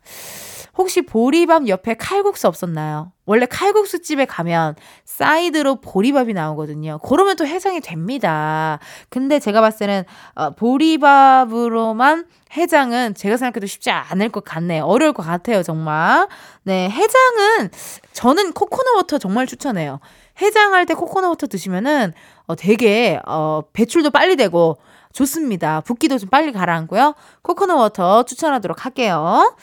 [0.79, 3.11] 혹시 보리밥 옆에 칼국수 없었나요?
[3.27, 6.99] 원래 칼국수 집에 가면 사이드로 보리밥이 나오거든요.
[7.03, 8.79] 그러면 또 해장이 됩니다.
[9.11, 10.05] 근데 제가 봤을 때는
[10.37, 14.85] 어, 보리밥으로만 해장은 제가 생각해도 쉽지 않을 것 같네요.
[14.85, 16.29] 어려울 것 같아요, 정말.
[16.63, 17.71] 네, 해장은
[18.13, 19.99] 저는 coconut water 정말 추천해요.
[20.41, 22.13] 해장할 때 coconut water 드시면은
[22.47, 24.79] 어, 되게 어, 배출도 빨리 되고
[25.13, 25.81] 좋습니다.
[25.81, 27.15] 붓기도 좀 빨리 가라앉고요.
[27.43, 29.55] coconut water 추천하도록 할게요.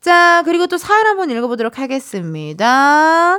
[0.00, 3.38] 자, 그리고 또 사연 한번 읽어보도록 하겠습니다.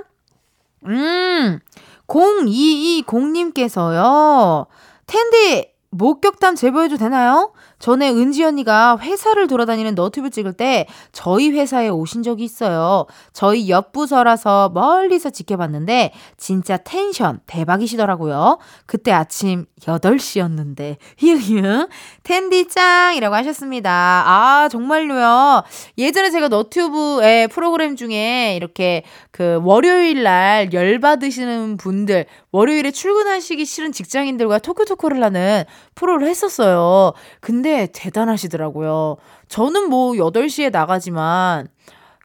[0.85, 1.59] 음,
[2.07, 4.67] 0220님께서요.
[5.07, 7.53] 텐디, 목격담 제보해도 되나요?
[7.81, 13.07] 전에 은지 언니가 회사를 돌아다니는 너튜브 찍을 때 저희 회사에 오신 적이 있어요.
[13.33, 18.59] 저희 옆 부서라서 멀리서 지켜봤는데 진짜 텐션 대박이시더라고요.
[18.85, 21.87] 그때 아침 8시였는데 히히히
[22.23, 23.91] 텐디 짱이라고 하셨습니다.
[24.27, 25.63] 아 정말로요.
[25.97, 34.59] 예전에 제가 너튜브의 프로그램 중에 이렇게 그 월요일 날 열받으시는 분들 월요일에 출근하시기 싫은 직장인들과
[34.59, 35.63] 토크토크를 하는
[35.95, 37.13] 프로를 했었어요.
[37.39, 39.17] 근데 대단하시더라고요.
[39.47, 41.67] 저는 뭐 8시에 나가지만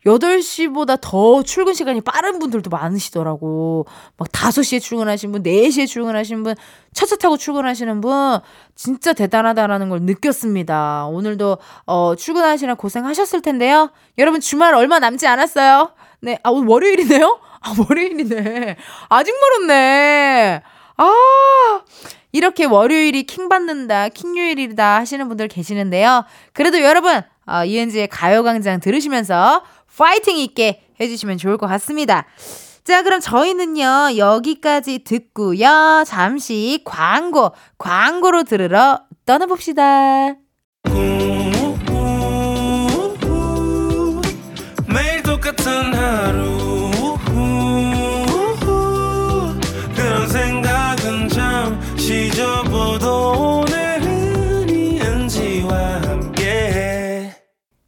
[0.07, 3.87] 8시보다 더 출근 시간이 빠른 분들도 많으시더라고.
[4.17, 6.55] 막 5시에 출근하신 분, 4시에 출근하신 분,
[6.93, 8.39] 차차 타고 출근하시는 분,
[8.77, 11.07] 진짜 대단하다라는 걸 느꼈습니다.
[11.09, 13.91] 오늘도, 어, 출근하시느라 고생하셨을 텐데요.
[14.19, 15.91] 여러분 주말 얼마 남지 않았어요.
[16.21, 17.41] 네, 아, 오늘 월요일이네요?
[17.67, 18.77] 아, 월요일이네.
[19.09, 20.63] 아직 멀었네.
[20.99, 21.81] 아,
[22.33, 26.25] 이렇게 월요일이 킹받는다, 킹요일이다 하시는 분들 계시는데요.
[26.53, 29.63] 그래도 여러분, 어, 이은지의 가요광장 들으시면서
[29.97, 32.27] 파이팅 있게 해주시면 좋을 것 같습니다.
[32.85, 36.05] 자, 그럼 저희는요, 여기까지 듣고요.
[36.07, 40.37] 잠시 광고, 광고로 들으러 떠나봅시다.
[44.89, 46.56] 매일 똑같은 하루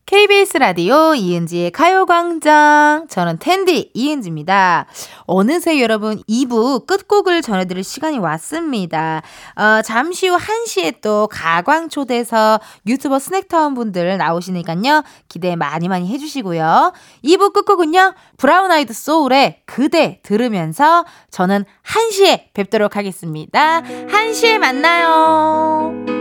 [0.08, 3.08] KBS 라디오 이은지의 가요광장.
[3.10, 4.86] 저는 텐디 이은지입니다.
[5.26, 9.20] 어느새 여러분 2부 끝곡을 전해드릴 시간이 왔습니다.
[9.54, 15.02] 어, 잠시 후 1시에 또 가광초대석에 유튜버 스낵타운 분들 나오시니까요.
[15.28, 16.94] 기대 많이 많이 해주시고요.
[17.22, 18.14] 2부 끝곡은요.
[18.38, 23.82] 브라운 아이드 소울의 그대 들으면서 저는 1시에 뵙도록 하겠습니다.
[23.82, 26.17] 1시에 만나요.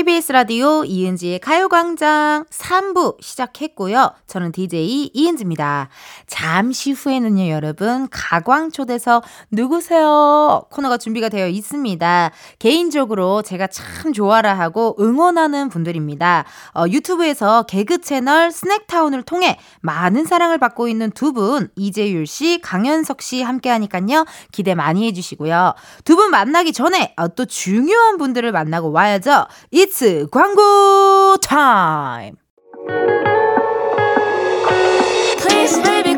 [0.00, 4.12] KBS 라디오 이은지의 가요광장 3부 시작했고요.
[4.26, 5.90] 저는 DJ 이은지입니다.
[6.26, 10.62] 잠시 후에는요, 여러분, 가광초대서 누구세요?
[10.70, 12.30] 코너가 준비가 되어 있습니다.
[12.58, 16.46] 개인적으로 제가 참 좋아라 하고 응원하는 분들입니다.
[16.74, 23.20] 어, 유튜브에서 개그 채널 스낵타운을 통해 많은 사랑을 받고 있는 두 분, 이재율 씨, 강현석
[23.20, 24.24] 씨 함께 하니까요.
[24.50, 25.74] 기대 많이 해주시고요.
[26.06, 29.44] 두 분 만나기 전에 어, 또 중요한 분들을 만나고 와야죠.
[30.31, 32.35] 광고 타임!
[35.39, 36.15] Please baby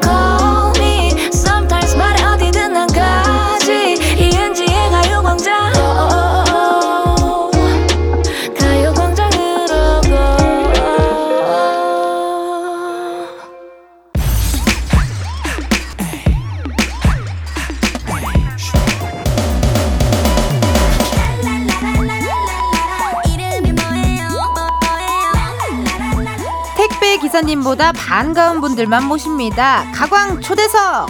[27.43, 29.85] 기사님보다 반가운 분들만 모십니다.
[29.93, 31.09] 가광 초대석!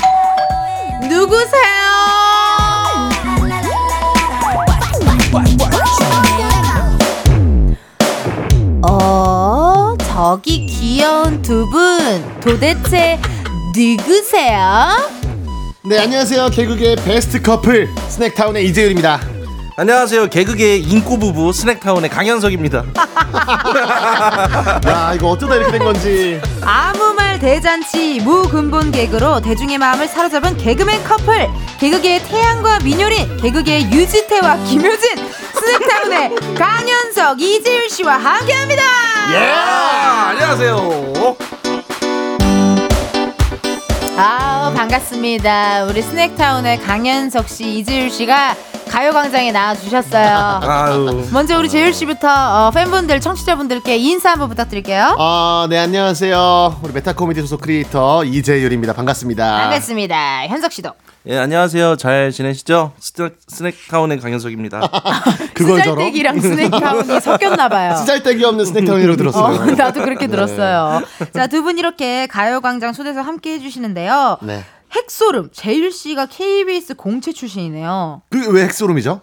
[1.09, 1.61] 누구세요?
[8.89, 13.21] 어, 저기 귀여운 두 분, 도대체
[13.77, 14.97] 누구세요?
[15.85, 19.42] 네 안녕하세요 개그계 베스트 커플 스낵타운의 이재율입니다
[19.77, 20.27] 안녕하세요.
[20.29, 22.85] 개그계 인꼬 부부 스낵타운의 강현석입니다.
[24.87, 31.05] 야 이거 어쩌다 이렇게 된 건지 아무 말 대잔치 무근본 개그로 대중의 마음을 사로잡은 개그맨
[31.05, 31.49] 커플
[31.81, 35.17] 개그계의 태양과 민효린 개그계의 유지태와 김효진
[35.55, 38.83] 스낵타운의 강현석 이재율 씨와 함께합니다.
[38.85, 41.37] 아, 안녕하세요.
[44.17, 45.85] 아 반갑습니다.
[45.85, 48.55] 우리 스낵타운의 강현석 씨 이재율 씨가
[48.91, 50.61] 가요광장에 나와주셨어요.
[50.63, 51.29] 아유.
[51.33, 55.17] 먼저 우리 재율 씨부터 어, 팬분들 청취자분들께 인사 한번 부탁드릴게요.
[55.19, 60.47] 아 네 안녕하세요 우리 메타 코미디 소속 크리에이터 이재율입니다 반갑습니다 반갑습니다.
[60.49, 60.91] 현석 씨도.
[61.29, 61.97] 예, 안녕하세요.
[61.99, 62.93] 잘 지내시죠?
[62.99, 64.81] 스낵, 스낵타운의 강현석입니다.
[65.55, 67.95] 그걸 쓰잘데기랑 스낵타운이 섞였나 봐요.
[67.97, 71.03] 쓰잘데기 없는 스낵타운이라고 들었어요 어, 나도 그렇게 들었어요.
[71.33, 74.39] 자, 두 분 이렇게 가요광장 초대석 함께 해주시는데요.
[74.43, 74.65] 네.
[74.91, 78.23] 핵소름, 재율 씨가 KBS 공채 출신이네요.
[78.29, 79.21] 그 왜 핵소름이죠?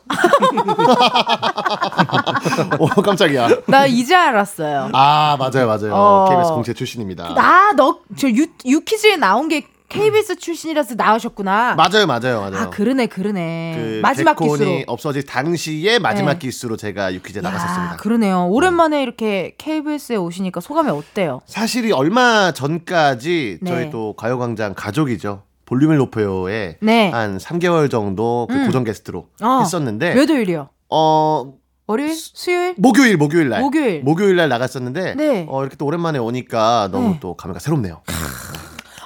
[2.80, 4.90] 오 깜짝이야 나 이제 알았어요.
[4.94, 6.26] 아 맞아요 맞아요 어.
[6.30, 11.76] KBS 공채 출신입니다 나, 너, 저 유, 유퀴즈에 나온 게 KBS 출신이라서 나오셨구나.
[11.76, 13.74] 맞아요 맞아요 맞아요 아, 그러네, 그러네.
[13.76, 14.84] 그 마지막 기수로.
[14.88, 16.40] 없어질 당시에 마지막 네.
[16.40, 18.48] 기수로 제가 유퀴즈에 야, 나갔었습니다 그러네요.
[18.50, 21.42] 오랜만에 이렇게 KBS에 오시니까 소감이 어때요?
[21.48, 23.70] 사실이 얼마 전까지 네.
[23.72, 25.44] 저희 또 가요광장 가족이죠.
[25.66, 27.10] 볼륨을 높여요에 네.
[27.12, 28.66] 한 3개월 정도 그 음.
[28.66, 30.70] 고정 게스트로 어, 했었는데 몇 월이요?
[30.90, 31.54] 어
[31.86, 32.16] 월요일?
[32.16, 32.76] 수요일?
[32.78, 33.62] 목요일 목요일 날
[34.04, 34.36] 목요일.
[34.36, 35.46] 날 나갔었는데 네.
[35.50, 37.18] 어 이렇게 또 오랜만에 오니까 너무 네.
[37.20, 38.02] 또 감회가 새롭네요.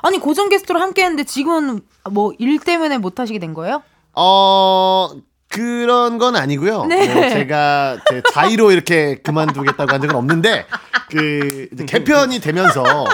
[0.04, 3.82] 아니, 고정 게스트로 함께 했는데 지금은 뭐 일 때문에 못 하시게 된 거예요?
[4.16, 5.10] 어
[5.54, 6.86] 그런 건 아니고요.
[6.86, 7.14] 네.
[7.14, 10.66] 뭐 제가 제 자의로 이렇게 그만두겠다고 한 적은 없는데
[11.12, 13.06] 그 개편이 되면서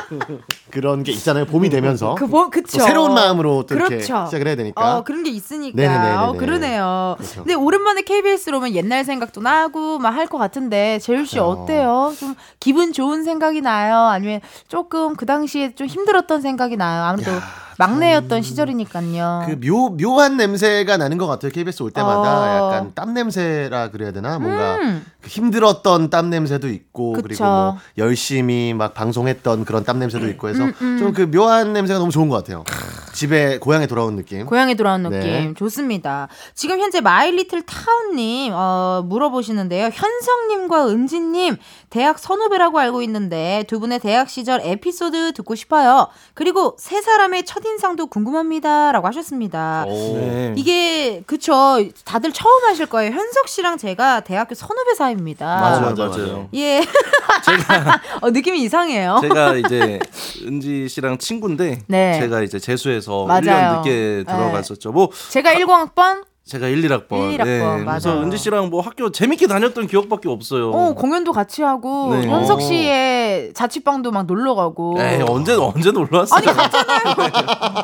[0.71, 1.45] 그런 게 있잖아요.
[1.45, 2.77] 봄이 되면서 그, 뭐, 그쵸.
[2.77, 4.25] 또 새로운 마음으로 또 이렇게 그렇죠.
[4.27, 4.97] 시작을 해야 되니까.
[4.97, 5.75] 어, 그런 게 있으니까.
[5.75, 6.15] 네네네네네.
[6.15, 7.15] 어, 그러네요.
[7.17, 7.43] 그렇죠.
[7.43, 11.45] 근데 오랜만에 KBS로 오면 옛날 생각도 나고 막 할 것 같은데 재율 씨 어.
[11.45, 12.13] 어때요?
[12.19, 13.95] 좀 기분 좋은 생각이 나요?
[13.97, 17.03] 아니면 조금 그 당시에 좀 힘들었던 생각이 나요?
[17.03, 17.31] 아무래도
[17.79, 19.45] 막내였던 시절이니까요.
[19.47, 21.49] 그 묘, 묘한 냄새가 나는 것 같아요.
[21.49, 22.73] KBS 올 때마다 어.
[22.73, 24.37] 약간 땀 냄새라 그래야 되나?
[24.37, 25.05] 뭔가 음.
[25.21, 27.23] 그 힘들었던 땀 냄새도 있고 그쵸.
[27.23, 30.97] 그리고 뭐 열심히 막 방송했던 그런 땀 냄새도 있고 해서 음, 음.
[30.99, 32.65] 좀그 묘한 냄새가 너무 좋은 것 같아요.
[33.13, 34.45] 집에 고향에 돌아온 느낌.
[34.45, 35.53] 고향에 돌아온 느낌 네.
[35.55, 36.27] 좋습니다.
[36.53, 39.89] 지금 현재 마이리틀 타운님 어, 물어보시는데요.
[39.93, 41.55] 현성님과 은지님
[41.89, 46.07] 대학 선후배라고 알고 있는데 두 분의 대학 시절 에피소드 듣고 싶어요.
[46.33, 49.85] 그리고 세 사람의 첫 인상도 궁금합니다 라고 하셨습니다.
[49.87, 50.53] 네.
[50.55, 53.11] 이게 그쵸 다들 처음 하실 거예요.
[53.11, 55.45] 현석 씨랑 제가 대학교 선후배 사이입니다.
[55.45, 56.49] 맞아요, 맞아, 맞아요.
[56.53, 56.81] 예.
[58.21, 59.19] 어, 느낌이 이상해요.
[59.21, 59.99] 제가 이제
[60.45, 62.19] 은지 씨랑 친구인데 네.
[62.19, 63.41] 제가 이제 재수해서 맞아요.
[63.41, 64.23] 1년 늦게 네.
[64.25, 64.91] 들어갔었죠.
[64.91, 67.31] 뭐 제가 10학번 제가 1, 1학번.
[67.33, 68.23] 1, 1학번, 그래서 맞아요.
[68.23, 70.71] 은지 씨랑 뭐 학교 재밌게 다녔던 기억밖에 없어요.
[70.71, 72.27] 어, 공연도 같이 하고 네.
[72.27, 74.95] 현석 씨의 자취방도 막 놀러 가고.
[74.99, 76.37] 에이, 언제 언제 놀러 왔어요?
[76.37, 77.15] 아니 갔잖아요.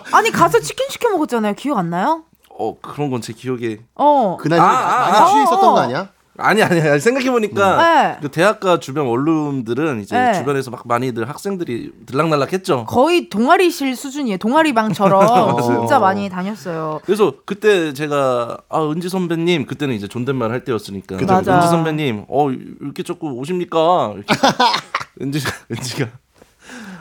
[0.14, 1.54] 아니 가서 치킨 시켜 먹었잖아요.
[1.54, 2.24] 기억 안 나요?
[2.58, 4.38] 어 그런 건 제 기억에 어.
[4.40, 5.28] 그날 아, 많이 아, 아.
[5.30, 5.74] 취해 있었던 어, 어.
[5.76, 6.10] 거 아니야?
[6.38, 8.18] 아니 아니 아니 생각해 보니까 네.
[8.22, 10.34] 그 대학가 주변 원룸들은 이제 네.
[10.34, 12.86] 주변에서 막 많이들 학생들이 들락날락했죠.
[12.86, 14.38] 거의 동아리실 수준이에요.
[14.38, 17.00] 동아리방처럼 진짜 많이 다녔어요.
[17.06, 21.34] 그래서 그때 제가 아 은지 선배님 그때는 이제 존댓말 할 때였으니까 그죠.
[21.34, 24.14] 은지 선배님 어 이렇게 자꾸 오십니까?
[24.16, 24.36] 이렇게
[25.22, 25.40] 은지
[25.72, 26.10] 은지가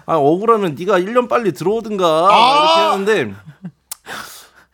[0.07, 3.35] 아 억울하면 네가 1년 빨리 들어오든가 이렇게 하는데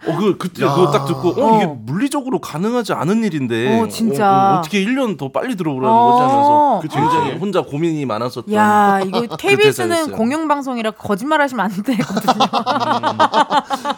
[0.06, 1.76] 어 그 그때 그거 딱 듣고 어 이게 어.
[1.84, 4.58] 물리적으로 가능하지 않은 일인데 어, 진짜.
[4.58, 6.10] 어, 떻게 1년 더 빨리 들어오라는 어.
[6.10, 10.16] 거지 하면서 그쵸, 굉장히 혼자 고민이 많았었던 야 이거 KBS는 잘했어요.
[10.16, 12.44] 공영방송이라 거짓말 하시면 안 되거든요.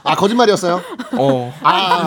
[0.05, 0.81] 아 거짓말이었어요?
[1.19, 2.07] 어 아,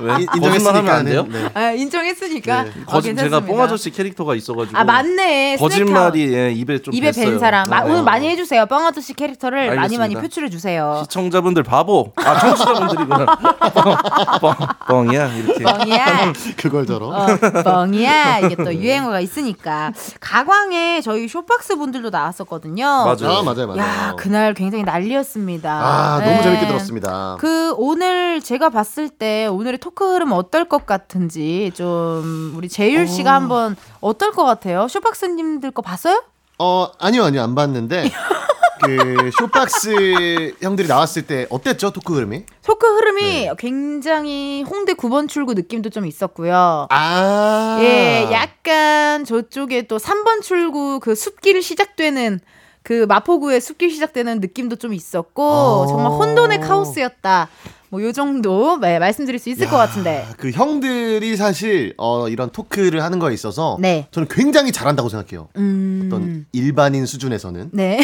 [0.00, 0.14] 왜?
[0.22, 1.26] 인- 거짓말 하면 안 돼요?
[1.28, 1.50] 네.
[1.54, 2.62] 아, 인정했으니까.
[2.64, 2.70] 네.
[2.86, 3.40] 어, 거짓 제가 괜찮습니다.
[3.46, 5.56] 뽕 아저씨 캐릭터가 있어가지고 아 맞네.
[5.56, 7.30] 거짓말이 예, 입에 좀 입에 뱄어요.
[7.30, 7.90] 밴 사람 마- 네.
[7.90, 8.66] 오늘 많이 해주세요.
[8.66, 10.20] 뻥 아저씨 캐릭터를 많이 많이 알겠습니다.
[10.20, 11.00] 표출해 주세요.
[11.04, 13.26] 시청자분들 바보 아 청취자분들 이구나
[14.40, 14.54] 뻥,
[14.88, 16.32] 뻥이야 이렇게 뻥이야.
[16.56, 17.06] 그걸 저러.
[17.08, 17.26] 어,
[17.64, 18.40] 뻥이야.
[18.40, 19.92] 이게 또 유행어가 있으니까.
[20.20, 22.84] 가광에 저희 숏박스 분들도 나왔었거든요.
[22.84, 23.38] 맞아요.
[23.38, 23.78] 아 맞아요 맞아요.
[23.78, 25.70] 야, 그날 굉장히 난리였습니다.
[25.72, 26.42] 아 너무 네.
[26.42, 27.36] 재밌게 들었습니다.
[27.40, 33.32] 그 오늘 제가 봤을 때 오늘의 토크 흐름 어떨 것 같은지 좀 우리 재율 씨가
[33.32, 34.88] 한번 어떨 것 같아요?
[34.88, 36.22] 숏박스님들 거 봤어요?
[36.58, 38.10] 어 아니요 아니요 안 봤는데
[38.82, 42.44] 그 숏박스 형들이 나왔을 때 어땠죠 토크 흐름이?
[42.62, 43.50] 토크 흐름이 네.
[43.58, 46.88] 굉장히 홍대 9번 출구 느낌도 좀 있었고요.
[46.90, 52.40] 아 예, 약간 저쪽에 또 3번 출구 그 숲길 시작되는
[52.82, 55.86] 그 마포구의 숲길 시작되는 느낌도 좀 있었고 어.
[55.86, 57.48] 정말 혼돈의 카오스였다.
[57.94, 60.26] 뭐 요 정도 네, 말씀드릴 수 있을 것 같은데.
[60.36, 64.08] 그 형들이 사실 어 이런 토크를 하는 거에 있어서 네.
[64.10, 65.48] 저는 굉장히 잘한다고 생각해요.
[65.56, 66.02] 음.
[66.06, 68.00] 어떤 일반인 수준에서는 네.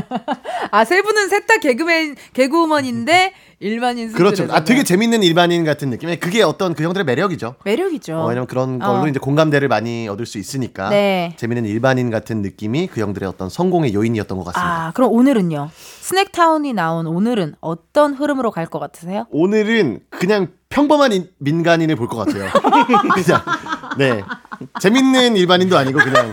[0.70, 3.32] 아, 세 분은 셋 다 개그맨, 개그우먼인데
[3.62, 4.12] 일반인.
[4.12, 4.46] 그렇죠.
[4.50, 7.54] 아 되게 재밌는 일반인 같은 느낌에 그게 어떤 그 형들의 매력이죠.
[7.64, 8.16] 매력이죠.
[8.16, 9.08] 어, 왜냐면 그런 걸로 어.
[9.08, 11.34] 이제 공감대를 많이 얻을 수 있으니까 네.
[11.38, 14.86] 재밌는 일반인 같은 느낌이 그 형들의 어떤 성공의 요인이었던 것 같습니다.
[14.88, 15.70] 아, 그럼 오늘은요?
[16.00, 19.26] 스낵타운이 나온 오늘은 어떤 흐름으로 갈 것 같으세요?
[19.30, 22.50] 오늘은 그냥 평범한 인- 민간인을 볼 것 같아요.
[23.14, 23.40] 그냥
[23.98, 24.22] 네
[24.80, 26.32] 재밌는 일반인도 아니고 그냥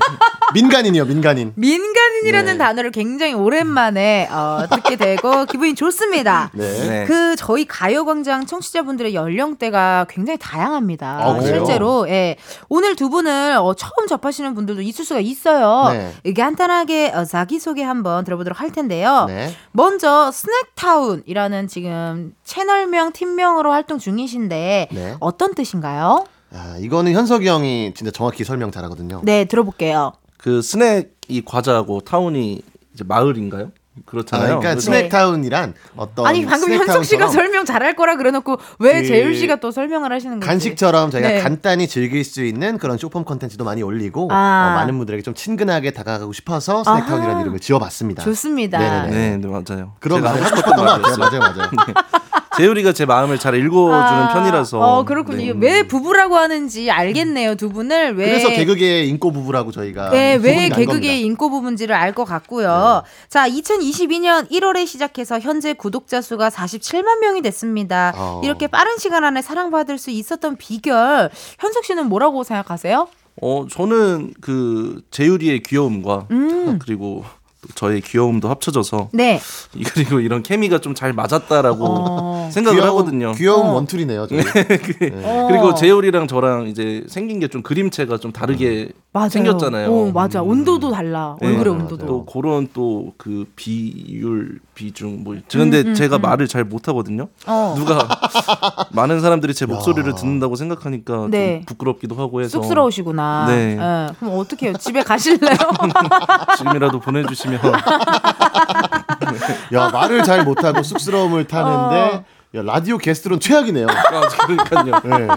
[0.53, 1.53] 민간인이요 민간인.
[1.55, 2.57] 민간인이라는 네.
[2.57, 6.49] 단어를 굉장히 오랜만에 어, 듣게 되고 기분이 좋습니다.
[6.53, 6.87] 네.
[6.87, 7.05] 네.
[7.05, 11.19] 그 저희 가요광장 청취자분들의 연령대가 굉장히 다양합니다.
[11.23, 11.41] 아?
[11.41, 12.37] 실제로 예.
[12.67, 15.89] 오늘 두 분을 어, 처음 접하시는 분들도 있을 수가 있어요.
[15.93, 16.13] 네.
[16.23, 19.25] 이 간단하게 어, 자기 소개 한번 들어보도록 할 텐데요.
[19.27, 19.53] 네.
[19.71, 25.15] 먼저 스낵타운이라는 지금 채널명 팀명으로 활동 중 이신데 네.
[25.19, 26.25] 어떤 뜻인가요?
[26.53, 29.21] 아 이거는 현석이 형이 진짜 정확히 설명 잘하거든요.
[29.23, 30.13] 네 들어볼게요.
[30.37, 32.61] 그 스낵 이 과자하고 타운이
[32.93, 33.65] 이제 마을인가요?
[33.65, 34.47] 아, 그렇잖아요.
[34.59, 39.35] 그러니까 그래서 스낵타운이란 어떤 아니 방금 현석 씨가 설명 잘할 거라 그래놓고 왜 그 재율
[39.35, 40.47] 씨가 또 설명을 하시는 거지?
[40.47, 41.39] 간식처럼 저희가 네.
[41.41, 44.71] 간단히 즐길 수 있는 그런 쇼폼 컨텐츠도 많이 올리고 아.
[44.71, 47.41] 어, 많은 분들에게 좀 친근하게 다가가고 싶어서 스낵타운이라는.
[47.41, 48.23] 이름을 지어봤습니다.
[48.23, 48.79] 좋습니다.
[48.79, 49.09] 네네네.
[49.11, 49.93] 네, 네 맞아요.
[49.99, 51.17] 그런 제가 말을 하고 싶었던 것 같아요.
[51.17, 51.39] 말이었어요.
[51.39, 51.69] 맞아요, 맞아요.
[52.59, 54.79] 재율이가 제 마음을 잘 읽어주는 아, 편이라서.
[54.79, 55.53] 어 그렇군요.
[55.53, 55.53] 네.
[55.55, 57.55] 왜 부부라고 하는지 알겠네요.
[57.55, 61.21] 두 분을 왜 그래서 개그계의 잉꼬 부부라고 저희가 네, 왜 개그계의.
[61.23, 63.03] 잉꼬 부분지를 알 것 같고요.
[63.29, 68.13] 자, 2022년 1월에 시작해서 현재 구독자 수가 47만 명이 됐습니다.
[68.17, 68.41] 어.
[68.43, 71.29] 이렇게 빠른 시간 안에 사랑받을 수 있었던 비결,
[71.59, 73.07] 현석 씨는 뭐라고 생각하세요?
[73.41, 76.77] 어 저는 그 재율이의 귀여움과 음.
[76.81, 77.38] 그리고 또
[77.75, 79.39] 저의 귀여움도 합쳐져서 네.
[79.75, 82.49] 이- 그리고 이런 케미가 좀 잘 맞았다라고 어.
[82.51, 83.31] 생각을 귀여운- 하거든요.
[83.33, 83.73] 귀여운 어.
[83.73, 84.27] 원툴이네요.
[84.27, 84.39] 저희.
[85.23, 85.47] 어.
[85.49, 89.29] 그리고 재율이랑 저랑 이제 생긴 게 좀 그림체가 좀 다르게 맞아요.
[89.29, 89.91] 생겼잖아요.
[89.91, 90.41] 어, 맞아.
[90.43, 91.35] 온도도 달라.
[91.41, 91.47] 네.
[91.47, 92.05] 얼굴의 맞아요, 온도도.
[92.05, 96.21] 또 그런 또 그 비율 비중 뭐 근데 음, 음, 제가 음.
[96.21, 97.27] 말을 잘 못하거든요.
[97.47, 97.75] 어.
[97.77, 98.07] 누가
[98.93, 101.57] 많은 사람들이 제 목소리를 듣는다고 생각하니까 네.
[101.57, 103.45] 좀 부끄럽기도 하고 해서 쑥스러우시구나.
[103.47, 103.77] 네.
[103.79, 104.75] 예, 그럼 어떻게 해요?
[104.79, 105.57] 집에 가실래요?
[106.57, 107.59] 지금이라도 보내주시면
[109.73, 112.23] 야 말을 잘 못하고 쑥스러움을 타는데 어.
[112.55, 113.85] 야, 라디오 게스트로는 최악이네요.
[113.87, 115.01] 아, 그러니까요.
[115.03, 115.27] 네.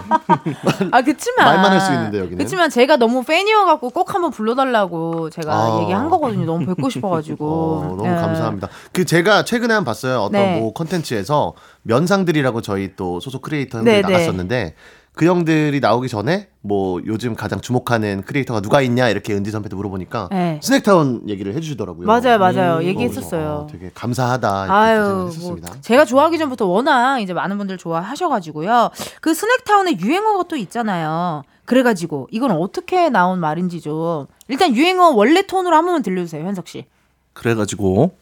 [0.91, 1.45] 아, 그치만.
[1.45, 2.37] 말만 할 수 있는데, 여기는.
[2.39, 5.79] 그치만 제가 너무 팬이어갖고 꼭 한번 불러달라고 제가 아.
[5.83, 6.45] 얘기한 거거든요.
[6.45, 7.45] 너무 뵙고 싶어가지고.
[7.85, 8.15] 어, 너무 예.
[8.15, 8.67] 감사합니다.
[8.91, 10.21] 그 제가 최근에 한번 봤어요.
[10.21, 10.59] 어떤 네.
[10.59, 11.53] 뭐 컨텐츠에서
[11.83, 14.11] 면상들이라고 저희 또 소속 크리에이터 형들이 네, 네.
[14.11, 14.75] 나갔었는데
[15.15, 20.29] 그 형들이 나오기 전에 뭐 요즘 가장 주목하는 크리에이터가 누가 있냐 이렇게 은지 선배한테 물어보니까
[20.31, 20.59] 네.
[20.63, 22.07] 스낵타운 얘기를 해주시더라고요.
[22.07, 22.77] 맞아요, 맞아요.
[22.77, 23.49] 음, 얘기했었어요.
[23.49, 25.81] 어, 되게 감사하다 이렇게 아유, 뭐 했었습니다.
[25.81, 28.89] 제가 좋아하기 전부터 워낙 이제 많은 분들 좋아하셔가지고요.
[29.21, 31.43] 그 스낵타운에 유행어가 또 있잖아요.
[31.65, 36.85] 그래가지고 이건 어떻게 나온 말인지 좀 일단 유행어 원래 톤으로 한 번만 들려주세요, 현석 씨.
[37.33, 38.15] 그래가지고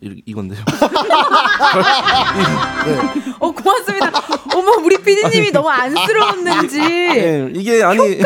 [0.00, 0.60] 이, 이건데요.
[3.40, 4.10] 어 고맙습니다.
[4.54, 6.78] 어머 우리 PD님이 너무 안쓰러웠는지.
[6.78, 8.18] 네, 이게 아니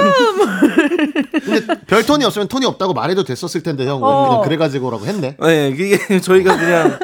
[1.45, 4.29] 근데 별 톤이 없으면 톤이 없다고 말해도 됐었을 텐데 형 어.
[4.29, 5.37] 그냥 그래가지고라고 했네.
[5.41, 6.99] 네, 이게 저희가 그냥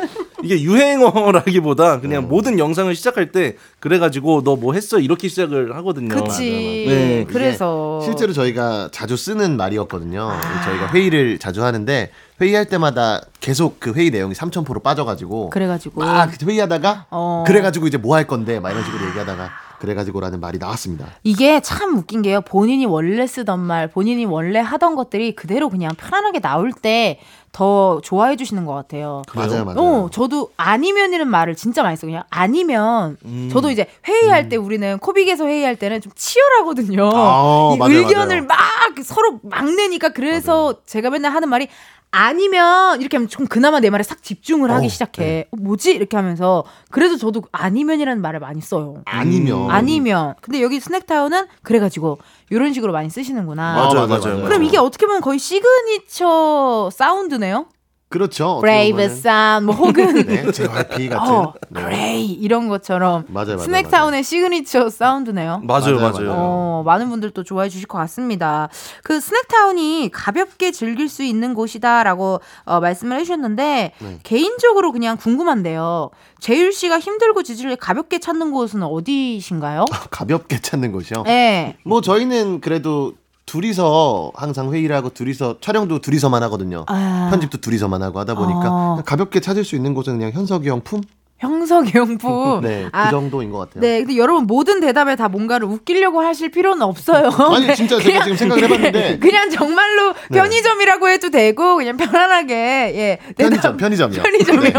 [0.44, 6.08] 이게 유행어라기보다 그냥 모든 영상을 시작할 때 그래가지고 너 뭐 했어 이렇게 시작을 하거든요.
[6.24, 6.84] 그치.
[6.88, 7.24] 네.
[7.28, 10.32] 그래서 실제로 저희가 자주 쓰는 말이었거든요.
[10.64, 12.10] 저희가 회의를 자주 하는데
[12.40, 17.44] 회의할 때마다 계속 그 회의 내용이 삼천포로 빠져가지고 그래가지고 막 회의하다가 어.
[17.46, 21.06] 그래가지고 이제 뭐 할 건데 막 이런 식으로 얘기하다가 그래가지고라는 말이 나왔습니다.
[21.22, 22.40] 이게 참 웃긴 게요.
[22.40, 27.20] 본인이 원래 쓰던 말, 본인이 원래 하던 것들이 그대로 그냥 편안하게 나올 때
[27.52, 29.22] 더 좋아해 주시는 것 같아요.
[29.34, 29.78] 맞아요, 맞아요.
[29.80, 32.10] 어, 저도 아니면이라는 말을 진짜 많이 써요.
[32.10, 33.48] 그냥 아니면 음.
[33.50, 37.10] 저도 이제 회의할 때 우리는 코빅에서 회의할 때는 좀 치열하거든요.
[37.12, 38.46] 아, 이 맞아요, 의견을 맞아요.
[38.46, 41.68] 막 서로 막 내니까 그래서 제가 맨날 하는 말이
[42.10, 45.46] 아니면 이렇게 하면 좀 그나마 내 말에 싹 집중을 하기 어, 시작해.
[45.50, 45.92] 어, 뭐지?
[45.92, 49.02] 이렇게 하면서 그래서 저도 아니면이라는 말을 많이 써요.
[49.04, 52.18] 아니면 아니면 근데 여기 스낵타운은 그래 가지고
[52.50, 53.74] 이런 식으로 많이 쓰시는구나.
[53.74, 54.44] 맞아요, 맞아요.
[54.44, 57.66] 그럼 이게 어떻게 보면 거의 signature sound네요.
[58.08, 58.60] 그렇죠.
[58.92, 59.16] 보면은.
[59.16, 61.32] 사운드 뭐 혹은 네, JYP 같은.
[61.34, 61.82] 어, 네.
[61.82, 65.60] 그레이 이런 것처럼 맞아요, 맞아요, 스낵타운의 signature sound네요.
[65.64, 66.32] 맞아요, 맞아요, 맞아요.
[66.34, 68.68] 어, 많은 분들 또 좋아해 주실 것 같습니다.
[69.02, 74.18] 그 스낵타운이 가볍게 즐길 수 있는 곳이다라고 어, 말씀을 해주셨는데 네.
[74.22, 76.10] 개인적으로 그냥 궁금한데요.
[76.40, 79.84] 재율 씨가 힘들고 지칠 때 가볍게 찾는 곳은 어디신가요?
[80.10, 81.24] 가볍게 찾는 곳이요.
[81.24, 81.76] 네.
[81.84, 83.12] 뭐 저희는 그래도
[83.48, 86.84] 둘이서 항상 회의를 하고 둘이서 촬영도 둘이서만 하거든요.
[86.86, 87.28] 아.
[87.30, 88.90] 편집도 둘이서만 하고 하다 보니까 아.
[88.92, 91.00] 그냥 가볍게 찾을 수 있는 곳은 그냥 현석이 형 품?
[91.38, 92.60] 형석이 형품.
[92.66, 93.80] 네, 아, 그 정도인 것 같아요.
[93.80, 97.30] 네, 근데 여러분 모든 대답에 다 뭔가를 웃기려고 하실 필요는 없어요.
[97.54, 100.38] 아니 네, 진짜 제가 지금 생각을 해봤는데 그냥 정말로 네.
[100.40, 103.18] 편의점이라고 해도 되고 그냥 편안하게 예.
[103.36, 104.22] 편의점, 편의점이요.
[104.22, 104.72] 편의점이요.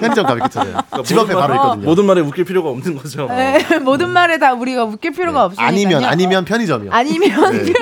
[0.00, 0.76] 편의점 가볍게 찾아요.
[1.04, 1.84] 집 앞에 바로 있거든요.
[1.84, 3.26] 모든 말에 웃길 필요가 없는 거죠.
[3.28, 5.66] 네, 모든 말에 다 우리가 웃길 필요가 없으니까.
[5.66, 6.90] 아니면 아니면 편의점이요.
[6.92, 7.72] 아니면 네.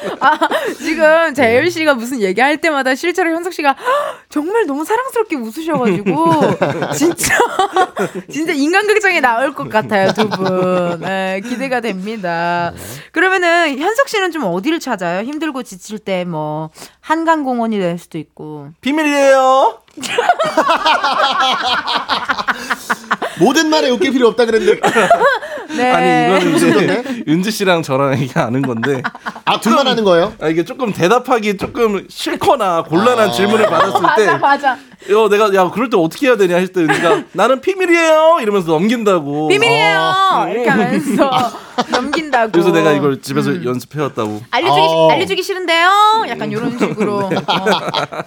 [0.20, 0.38] 아,
[0.78, 6.40] 지금 재열 씨가 무슨 얘기할 때마다 실제로 현석 씨가 "헉, 정말 너무 사랑스럽게 웃으셔가지고
[6.96, 7.34] 진짜
[8.30, 11.00] 진짜 인간극장에 나올 것 같아요 두 분.
[11.00, 12.72] 네, 기대가 됩니다.
[13.12, 15.22] 그러면은 현석 씨는 좀 어디를 찾아요?
[15.24, 16.70] 힘들고 지칠 때 뭐
[17.00, 18.68] 한강공원이 될 수도 있고.
[18.82, 19.78] 비밀이에요.
[23.40, 24.80] 모든 말에 웃길 필요 없다 그랬는데
[25.76, 25.90] 네.
[25.92, 27.24] 아니 이거는 이제?
[27.28, 29.02] 은지 씨랑 저랑 이게 아는 건데
[29.50, 30.32] 아 둘만 하는 거예요?
[30.40, 33.32] 아, 이게 조금 대답하기 조금 싫거나 곤란한 아.
[33.32, 34.78] 질문을 받았을 때 맞아 맞아.
[35.16, 39.48] 어, 내가 야 그럴 때 어떻게 해야 되냐 했을 때 은지가 나는 비밀이에요 이러면서 넘긴다고.
[39.48, 39.98] 비밀이에요.
[39.98, 40.48] 어.
[40.48, 41.30] 이렇게 하면서
[41.90, 42.52] 넘긴다고.
[42.52, 43.64] 그래서 내가 이걸 집에서 음.
[43.64, 44.42] 연습해왔다고.
[44.50, 45.10] 알려주기 어.
[45.10, 46.24] 알려주기 싫은데요.
[46.28, 47.30] 약간 이런 식으로 어,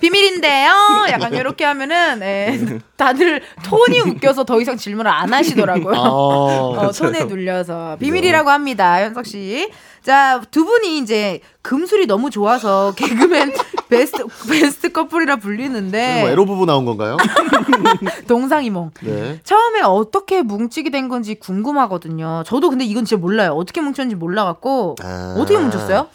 [0.02, 0.72] 비밀인데요.
[1.10, 5.96] 약간 이렇게 하면은 예, 다들 톤이 웃겨서 더 이상 질문을 안 하시더라고요.
[5.96, 6.78] 어.
[6.80, 9.70] 어, 톤에 눌려서 비밀이라고 합니다, 현석 씨.
[10.04, 13.54] 자, 두 분이 이제 금술이 너무 좋아서 개그맨
[13.88, 17.16] 베스트 베스트 커플이라 불리는데 뭐 에로 부부 나온 건가요?
[18.28, 18.92] 동상이몽.
[19.02, 19.40] 네.
[19.44, 22.44] 처음에 어떻게 뭉치게 된 건지 궁금하거든요.
[22.46, 23.54] 저도 근데 이건 진짜 몰라요.
[23.54, 25.36] 어떻게 뭉쳤는지 몰라 갖고 아.
[25.38, 26.08] 어떻게 뭉쳤어요?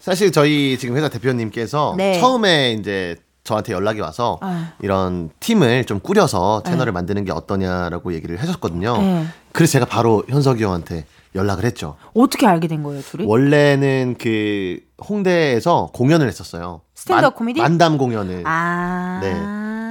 [0.00, 2.18] 사실 저희 지금 회사 대표님께서 네.
[2.18, 4.72] 처음에 이제 저한테 연락이 와서 아.
[4.82, 8.96] 이런 팀을 좀 꾸려서 채널을 만드는 게 어떠냐라고 얘기를 하셨거든요.
[8.98, 9.26] 네.
[9.52, 11.96] 그래서 제가 바로 현석이 형한테 연락을 했죠.
[12.14, 13.24] 어떻게 알게 된 거예요, 둘이?
[13.26, 16.80] 원래는 그 홍대에서 공연을 했었어요.
[16.94, 17.60] 스탠드업 만- 코미디?
[17.60, 18.42] 만담 공연을.
[18.46, 19.20] 아.
[19.22, 19.32] 네.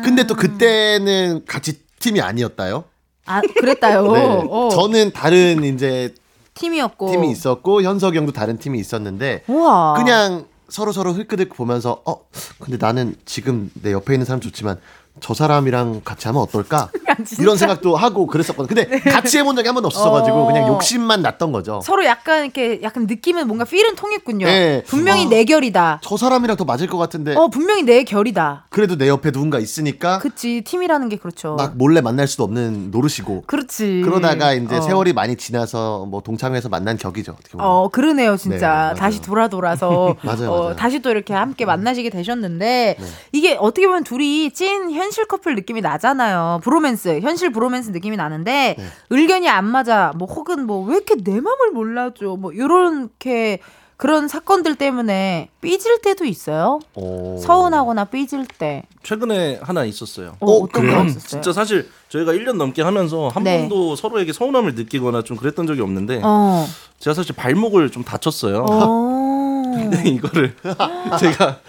[0.03, 2.83] 근데 또 그때는 같이 팀이 아니었다요.
[3.25, 4.03] 아, 그랬다요.
[4.13, 4.47] 네.
[4.49, 4.69] 어.
[4.71, 6.13] 저는 다른 이제
[6.53, 7.11] 팀이었고.
[7.11, 9.93] 팀이 있었고 현석이 형도 다른 팀이 있었는데 우와.
[9.95, 12.21] 그냥 서로 서로 흘끗흘끗 보면서 어
[12.59, 14.79] 근데 나는 지금 내 옆에 있는 사람 좋지만
[15.19, 16.89] 저 사람이랑 같이 하면 어떨까
[17.39, 18.75] 이런 생각도 하고 그랬었거든.
[18.75, 20.43] 근데 같이 해본 적이 한 번도 없어가지고 네.
[20.43, 20.45] 어.
[20.47, 21.81] 그냥 욕심만 났던 거죠.
[21.83, 24.45] 서로 약간 이렇게 약간 느낌은 뭔가 필은 통했군요.
[24.45, 24.83] 네.
[24.87, 25.29] 분명히 어.
[25.29, 26.01] 내 결이다.
[26.03, 28.65] 저 사람이랑 더 맞을 것 같은데 어, 분명히 내 결이다.
[28.69, 31.55] 그래도 내 옆에 누군가 있으니까 그치, 팀이라는 게 그렇죠.
[31.55, 34.01] 막 몰래 만날 수도 없는 노릇이고 그렇지.
[34.03, 34.81] 그러다가 이제 어.
[34.81, 37.33] 세월이 많이 지나서 뭐 동창회에서 만난 격이죠.
[37.33, 37.65] 어떻게 보면.
[37.65, 38.93] 어, 그러네요, 진짜.
[38.93, 38.99] 네.
[38.99, 40.75] 다시 돌아 돌아서 맞아요, 어, 맞아요.
[40.75, 43.05] 다시 또 이렇게 함께 만나시게 되셨는데 네.
[43.31, 46.61] 이게 어떻게 보면 둘이 찐 현실 커플 느낌이 나잖아요.
[46.63, 48.85] 브로맨스, 현실 브로맨스 느낌이 나는데 네.
[49.09, 50.11] 의견이 안 맞아.
[50.15, 52.35] 뭐 혹은 뭐 왜 이렇게 내 마음을 몰라줘.
[52.39, 53.59] 뭐 요렇게
[53.97, 56.79] 그런 사건들 때문에 삐질 때도 있어요.
[56.93, 57.37] 어.
[57.41, 58.83] 서운하거나 삐질 때.
[59.01, 60.35] 최근에 하나 있었어요.
[60.39, 60.97] 어, 어, 어떤 그래요?
[60.99, 61.27] 거 있었어요?
[61.27, 63.57] 진짜 사실 저희가 1년 넘게 하면서 한 네.
[63.61, 66.67] 번도 서로에게 서운함을 느끼거나 좀 그랬던 적이 없는데 어.
[66.99, 68.65] 제가 사실 발목을 좀 다쳤어요.
[68.69, 69.63] 어.
[69.77, 70.55] 근데 이거를
[71.19, 71.59] 제가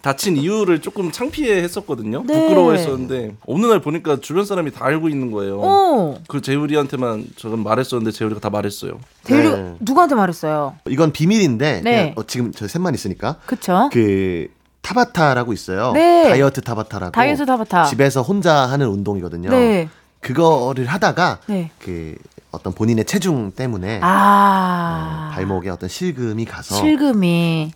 [0.00, 2.22] 다친 이유를 조금 창피해 했었거든요.
[2.24, 2.40] 네.
[2.42, 5.60] 부끄러워했었는데 어느 날 보니까 주변 사람이 다 알고 있는 거예요.
[5.60, 6.18] 어.
[6.28, 9.00] 그 재우리한테만 저는 말했었는데 재우리가 다 말했어요.
[9.24, 9.74] 대류 네.
[9.80, 10.76] 누구한테 말했어요?
[10.88, 12.14] 이건 비밀인데 네.
[12.16, 13.90] 어, 지금 저희 셋만 있으니까 그쵸?
[13.92, 14.48] 그
[14.82, 15.92] 타바타라고 있어요.
[15.92, 16.28] 네.
[16.28, 17.12] 다이어트 타바타라고.
[17.12, 17.84] 다이어트 타바타.
[17.86, 19.50] 집에서 혼자 하는 운동이거든요.
[19.50, 19.88] 네.
[20.20, 21.70] 그거를 하다가 네.
[21.78, 22.14] 그
[22.50, 25.28] 어떤 본인의 체중 때문에 아.
[25.30, 27.72] 어, 발목에 어떤 실금이 가서 실금이.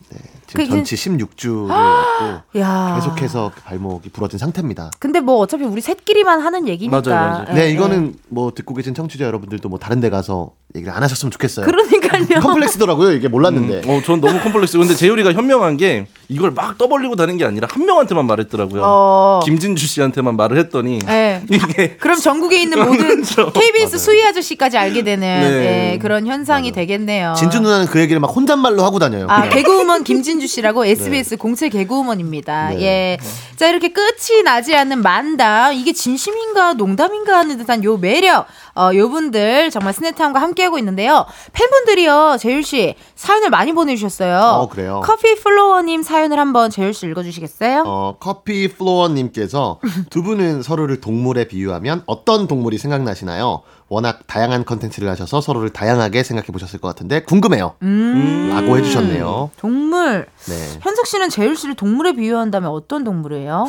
[0.52, 2.94] 지금 그 전치 16주를 맞고 야.
[2.96, 4.90] 계속해서 그 발목이 부러진 상태입니다.
[4.98, 7.00] 근데 뭐 어차피 우리 셋끼리만 하는 얘기니까.
[7.00, 7.46] 맞아요, 맞아요.
[7.50, 7.70] 예, 네, 예.
[7.70, 11.66] 이거는 뭐 듣고 계신 청취자 여러분들도 뭐 다른 데 가서 얘기를 안 하셨으면 좋겠어요.
[11.66, 12.40] 그러니까요.
[12.40, 13.12] 컴플렉스더라고요.
[13.12, 13.82] 이게 몰랐는데.
[13.84, 14.78] 음, 어, 전 너무 컴플렉스.
[14.78, 18.82] 근데 재우리가 현명한 게 이걸 막 떠벌리고 다는 게 아니라 한 명한테만 말했더라고요.
[18.84, 19.40] 어.
[19.44, 21.42] 김진주 씨한테만 말을 했더니 예.
[21.50, 23.22] 이게 그럼 전국에 있는 모든.
[23.52, 25.92] KBS 수희 아저씨까지 알게 되는 네.
[25.92, 27.34] 예, 그런 현상이 되겠네요.
[27.36, 29.26] 진주 누나는 그 얘기를 막 혼잣말로 하고 다녀요.
[29.28, 29.48] 아.
[29.48, 32.70] 개그우먼 김진주 씨라고 SBS 공채 개그우먼입니다.
[32.70, 32.82] 네.
[32.82, 33.18] 예.
[33.56, 35.74] 자, 이렇게 끝이 나지 않는 만담.
[35.74, 38.46] 이게 진심인가 농담인가 하는 듯한 요 매력.
[38.74, 41.26] 어, 요 분들 정말 스낵타운과 함께하고 있는데요.
[41.52, 44.38] 팬분들이요, 재율 씨, 사연을 많이 보내주셨어요.
[44.38, 45.02] 어, 그래요?
[45.04, 47.84] 커피 플로어님 사연을 한번 재율 씨 읽어주시겠어요?
[47.86, 49.78] 어, 커피 플로어님께서
[50.10, 53.62] 두 분은 서로를 동물에 비유하면 어떤 동물이 생각나시나요?
[53.92, 57.74] 워낙 다양한 콘텐츠를 하셔서 서로를 다양하게 생각해 보셨을 것 같은데 궁금해요.
[57.82, 58.48] 음.
[58.50, 59.50] 라고 해주셨네요.
[59.58, 60.26] 동물.
[60.46, 60.78] 네.
[60.80, 63.66] 현석 씨는 재율 씨를 동물에 비유한다면 어떤 동물이에요?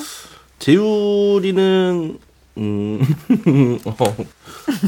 [0.59, 2.17] 재우리는
[2.57, 3.01] 음
[3.85, 4.15] 어,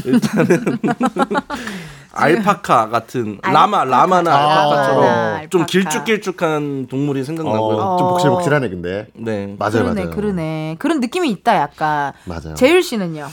[0.06, 0.78] 일단은
[2.12, 4.62] 알파카 같은 라마 라마나 알파카.
[4.62, 5.66] 알파카처럼 아, 좀 알파카.
[5.66, 7.76] 길쭉길쭉한 동물이 생각나고요.
[7.76, 9.06] 어, 좀 복실복실하네, 근데.
[9.14, 9.54] 네.
[9.58, 10.16] 맞아요, 그러네, 맞아요.
[10.16, 10.76] 그러네.
[10.78, 12.14] 그런 느낌이 있다, 약간.
[12.24, 12.54] 맞아요.
[12.54, 13.26] 재율 씨는요?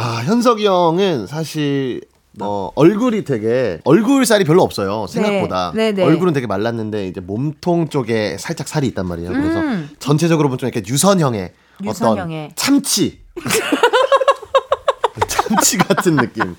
[0.00, 2.02] 아, 현석이 형은 사실
[2.40, 5.08] 어, 얼굴이 되게 얼굴살이 별로 없어요.
[5.08, 5.72] 생각보다.
[5.74, 6.04] 네, 네.
[6.04, 9.32] 얼굴은 되게 말랐는데 이제 몸통 쪽에 살짝 살이 있단 말이에요.
[9.32, 9.90] 그래서 음.
[9.98, 12.44] 전체적으로 보면 좀 이렇게 유선형의, 유선형의.
[12.44, 13.18] 어떤 참치.
[15.26, 16.54] 참치 같은 느낌.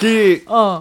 [0.00, 0.80] 그 어.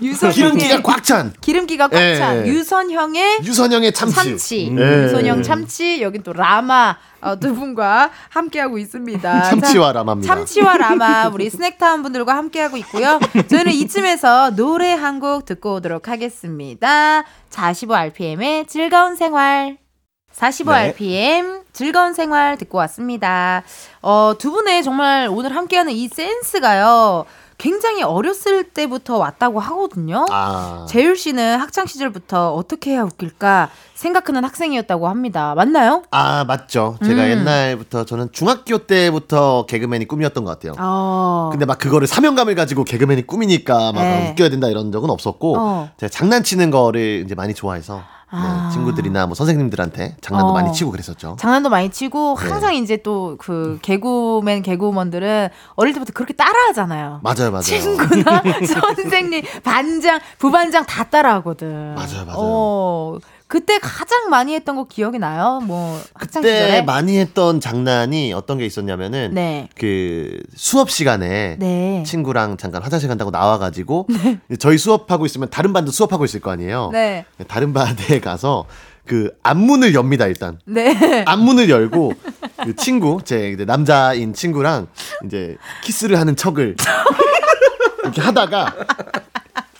[0.00, 2.50] 기름기가 꽉 찬 기름기가 꽉 찬 예.
[2.50, 4.14] 유선형의 유선형의 참치.
[4.14, 4.72] 참치.
[4.78, 5.04] 예.
[5.04, 6.00] 유선형 참치.
[6.02, 9.42] 여긴 또 라마 어, 두 분과 함께하고 있습니다.
[9.50, 10.34] 참치와 자, 라마입니다.
[10.34, 13.18] 참치와 라마 우리 스낵타운 분들과 함께하고 있고요.
[13.48, 17.24] 저희는 이쯤에서 노래 한 곡 듣고 오도록 하겠습니다.
[17.50, 19.78] 45rpm의 즐거운 생활.
[20.36, 23.62] 45rpm 즐거운 생활 듣고 왔습니다.
[24.02, 27.24] 어, 두 분의 정말 오늘 함께하는 이 센스가요.
[27.58, 30.24] 굉장히 어렸을 때부터 왔다고 하거든요.
[30.30, 30.86] 아.
[30.88, 35.54] 재율 씨는 학창 시절부터 어떻게 해야 웃길까 생각하는 학생이었다고 합니다.
[35.56, 36.04] 맞나요?
[36.12, 36.96] 아, 맞죠.
[37.04, 37.30] 제가 음.
[37.30, 40.74] 옛날부터 저는 중학교 때부터 개그맨이 꿈이었던 것 같아요.
[40.78, 41.48] 어.
[41.50, 44.30] 근데 막 그거를 사명감을 가지고 개그맨이 꿈이니까 막 네.
[44.30, 45.90] 웃겨야 된다 이런 적은 없었고 어.
[45.98, 48.66] 제가 장난치는 거를 이제 많이 좋아해서 아.
[48.68, 50.52] 네, 친구들이나 뭐 선생님들한테 장난도 어.
[50.52, 51.36] 많이 치고 그랬었죠.
[51.38, 52.48] 장난도 많이 치고 네.
[52.48, 57.20] 항상 이제 또 그 개그맨 개그우먼들은 어릴 때부터 그렇게 따라하잖아요.
[57.22, 57.62] 맞아요, 맞아요.
[57.62, 58.42] 친구나
[58.96, 61.94] 선생님, 반장, 부반장 다 따라하거든.
[61.94, 62.34] 맞아요, 맞아요.
[62.36, 63.18] 어,
[63.48, 65.60] 그때 가장 많이 했던 거 기억이 나요?
[65.64, 66.82] 뭐 학창 그때 시절에?
[66.82, 69.70] 많이 했던 장난이 어떤 게 있었냐면은 네.
[69.74, 72.02] 그 수업 시간에 네.
[72.06, 74.06] 친구랑 잠깐 화장실 간다고 나와 가지고
[74.60, 76.90] 저희 수업하고 있으면 다른 반도 수업하고 있을 거 아니에요.
[76.92, 77.24] 네.
[77.48, 78.66] 다른 반에 가서
[79.06, 80.60] 그 앞문을 엽니다 일단.
[80.66, 81.24] 네.
[81.26, 82.12] 앞문을 열고
[82.64, 84.88] 그 친구 제 남자인 친구랑
[85.24, 86.76] 이제 키스를 하는 척을
[88.02, 88.74] 이렇게 하다가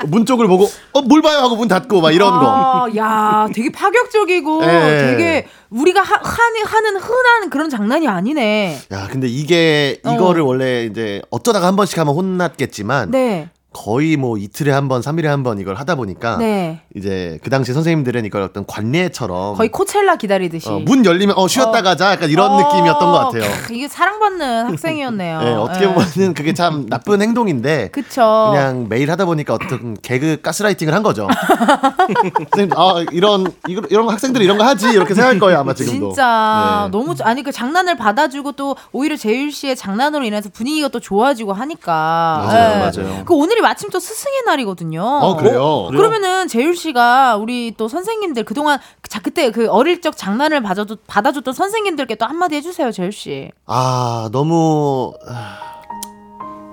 [0.07, 2.47] 문 쪽을 보고 어 뭘 봐요 하고 문 닫고 막 이런 거.
[2.47, 4.99] 아, 야, 되게 파격적이고 예.
[5.17, 8.79] 되게 우리가 하, 하는, 흔한 그런 장난이 아니네.
[8.93, 10.13] 야 근데 이게 어.
[10.13, 13.49] 이거를 원래 이제 어쩌다가 한 번씩 하면 혼났겠지만 네.
[13.85, 16.81] 거의 뭐 이틀에 한 번, 3일에 한 번 이걸 하다 보니까 네.
[16.97, 20.69] 이제 그 당시 선생님들은 이걸 어떤 관례처럼 거의 코첼라 기다리듯이.
[20.69, 21.83] 어, 문 열리면 어 쉬었다 어.
[21.83, 23.43] 가자 약간 이런 어, 느낌이었던 것 같아요.
[23.67, 25.41] 크, 이게 사랑받는 학생이었네요.
[25.41, 25.89] 네, 어떻게 예.
[25.95, 28.49] 보면은 그게 참 나쁜 행동인데 그쵸.
[28.53, 31.29] 그냥 매일 하다 보니까 어떤 개그 가스라이팅을 한 거죠.
[32.51, 36.09] 선생님, 아 이런 이거- 이런 학생들이 이런 거 하지 이렇게 생각할 거예요 아마 지금도.
[36.11, 36.99] 진짜 네.
[36.99, 41.53] 너무 좋- 아니 그 장난을 받아주고 또 오히려 재율 씨의 장난으로 인해서 분위기가 또 좋아지고
[41.53, 42.79] 하니까 맞아요, 예.
[43.03, 43.25] 맞아요.
[43.25, 45.03] 그 오늘이 마침 또 스승의 날이거든요.
[45.03, 45.89] 어 그래요.
[45.91, 51.53] 그러면은 재율 씨가 우리 또 선생님들 그동안 자 그때 그 어릴 적 장난을 받아줬, 받아줬던
[51.53, 53.51] 선생님들께 또 한마디 해주세요 재율 씨.
[53.67, 55.83] 아 너무 아,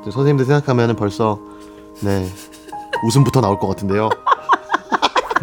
[0.06, 1.38] 선생님들 생각하면은 벌써
[2.00, 2.26] 네
[3.04, 4.10] 웃음부터 나올 것 같은데요.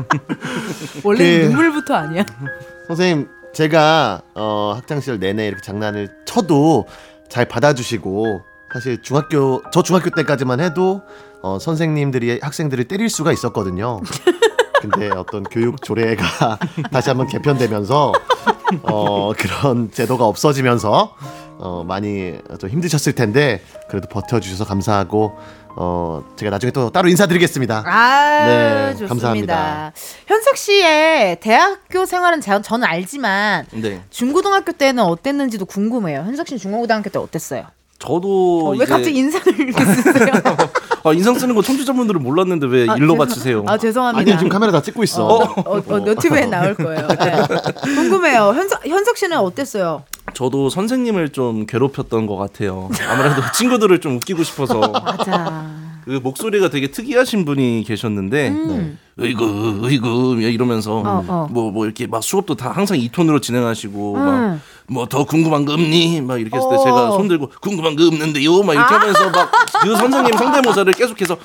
[1.04, 2.24] 원래 그- 눈물부터 아니야?
[2.88, 6.86] 선생님 제가 어, 학창 시절 내내 이렇게 장난을 쳐도
[7.28, 8.40] 잘 받아주시고
[8.72, 11.02] 사실 중학교 저 중학교 때까지만 해도
[11.42, 14.00] 어, 선생님들이 학생들을 때릴 수가 있었거든요.
[14.80, 16.58] 근데 어떤 교육 조례가
[16.90, 18.12] 다시 한번 개편되면서
[18.82, 21.14] 어, 그런 제도가 없어지면서
[21.58, 25.36] 어, 많이 좀 힘드셨을 텐데 그래도 버텨주셔서 감사하고
[25.76, 27.84] 어, 제가 나중에 또 따로 인사드리겠습니다.
[27.86, 29.08] 아, 네, 좋습니다.
[29.08, 29.92] 감사합니다.
[30.26, 34.02] 현석 씨의 대학교 생활은 저- 저는 알지만 네.
[34.10, 36.20] 중고등학교 때는 어땠는지도 궁금해요.
[36.22, 37.66] 현석 씨 중고등학교 때 어땠어요?
[38.00, 40.32] 저도 어, 왜 이제 갑자기 인사를 이렇게 쓰세요?
[41.04, 43.64] 아, 인상 쓰는 거 청취자분들은 몰랐는데 왜 아, 일로 죄송- 바치세요?
[43.66, 44.20] 아 죄송합니다.
[44.30, 45.26] 아니 지금 카메라 다 찍고 있어.
[45.26, 47.06] 어, 어, 어, 너튜브에 나올 거예요.
[47.08, 47.42] 네.
[47.82, 48.52] 궁금해요.
[48.54, 50.04] 현석 현석 씨는 어땠어요?
[50.34, 52.88] 저도 선생님을 좀 괴롭혔던 것 같아요.
[53.08, 55.66] 아무래도 친구들을 좀 웃기고 싶어서 맞아.
[56.04, 58.98] 그 목소리가 되게 특이하신 분이 계셨는데 음.
[59.20, 61.48] 으이구 으이구 이러면서 어, 어.
[61.50, 64.60] 뭐뭐 이렇게 막 수업도 다 항상 이 톤으로 진행하시고 음.
[64.88, 66.20] 막뭐더 궁금한 거 없니?
[66.22, 66.84] 막 이렇게 했을 때 어.
[66.84, 68.62] 제가 손 들고 궁금한 거 없는데요.
[68.62, 69.50] 막 이렇게 하면서 막
[69.82, 71.36] 그 선생님 성대모사를 계속해서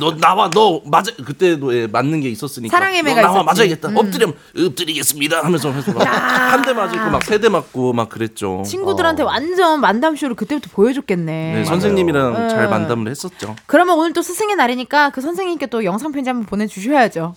[0.00, 3.46] 너 나와 너 맞아 그때도 예, 맞는 게 있었으니까 사랑의 너 매가 나와 있었지.
[3.60, 3.96] 맞아야겠다 음.
[3.96, 4.32] 엎드려
[4.66, 8.62] 엎드리겠습니다 하면서 해서 한대 맞고 막 세 대 맞고 막 그랬죠.
[8.66, 11.52] 친구들한테 완전 만담쇼를 그때부터 보여줬겠네.
[11.54, 12.48] 네, 선생님이랑 네.
[12.48, 13.56] 잘 만담을 했었죠.
[13.66, 17.34] 그러면 오늘 또 스승의 날이니까 그 선생님께 또 영상 편지 한번 보내주셔야 죠.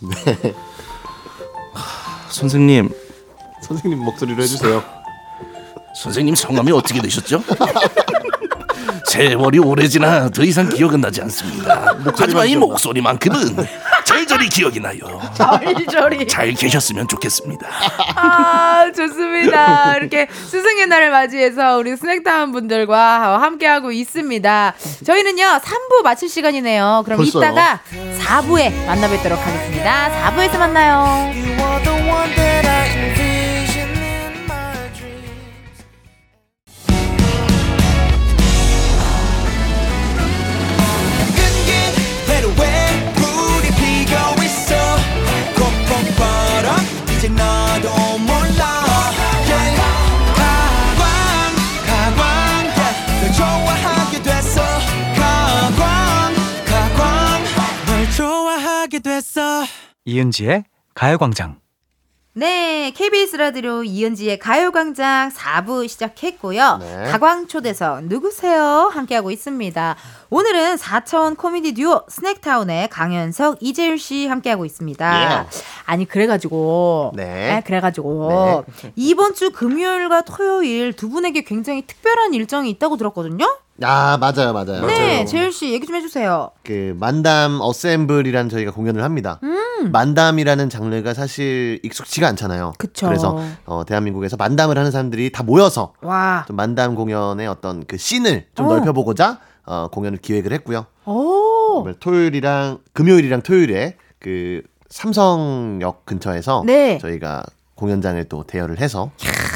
[2.30, 2.90] 선생님,
[3.62, 4.84] 선생님 목소리로 해주세요.
[6.02, 7.44] 선생님 성함이 어떻게 되셨죠?
[9.10, 11.98] 세월이 오래 지나 더 이상 기억은 나지 않습니다.
[12.16, 13.40] 하지만 이 목소리만큼은
[14.40, 15.00] 절절히 기억이 나요.
[15.36, 16.26] 절절히.
[16.28, 17.68] 잘 계셨으면 좋겠습니다.
[18.16, 19.98] 아, 좋습니다.
[19.98, 24.74] 이렇게 스승의 날을 맞이해서 우리 스낵타운 분들과 함께하고 있습니다.
[25.06, 27.02] 저희는요, 3부 마칠 시간이네요.
[27.06, 27.44] 그럼 벌써요?
[27.44, 27.82] 이따가
[28.20, 30.32] 4부에 만나뵙도록 하겠습니다.
[30.32, 31.34] 4부에서 만나요.
[47.20, 48.80] 이제 나도 몰라.
[60.06, 60.64] 이은지의
[60.96, 61.60] 가요광장.
[62.40, 66.78] 네, KBS 라디오 이은지의 가요광장 4부 시작했고요.
[66.78, 67.04] 네.
[67.12, 68.90] 가광초대석 누구세요?
[68.94, 69.98] 함께하고 있습니다.
[70.30, 75.22] 오늘은 4차원 코미디 듀오 스낵타운의 강현석, 이재율 씨 함께하고 있습니다.
[75.22, 75.48] 예.
[75.84, 77.58] 아니 그래가지고, 네.
[77.58, 78.64] 아, 그래가지고
[78.96, 83.54] 이번 주 금요일과 토요일 두 분에게 굉장히 특별한 일정이 있다고 들었거든요.
[83.82, 84.86] 아 맞아요 맞아요.
[84.86, 86.52] 네, 재율 씨 얘기 좀 해주세요.
[86.64, 89.40] 그 만담 어셈블이라는 저희가 공연을 합니다.
[89.92, 92.70] 만담이라는 장르가 사실 익숙치가 않잖아요.
[92.70, 92.74] 음.
[92.78, 93.10] 그쵸.
[93.10, 98.48] 래서 어, 대한민국에서 만담을 하는 사람들이 다 모여서 와, 좀 만담 공연의 어떤 그 씬을
[98.56, 98.76] 좀 어.
[98.76, 100.86] 넓혀보고자 어, 공연을 기획을 했고요.
[101.06, 106.98] 오, 토요일이랑 금요일이랑 토요일에 그 삼성역 근처에서 네.
[106.98, 107.44] 저희가
[107.76, 109.12] 공연장을 또 대여를 해서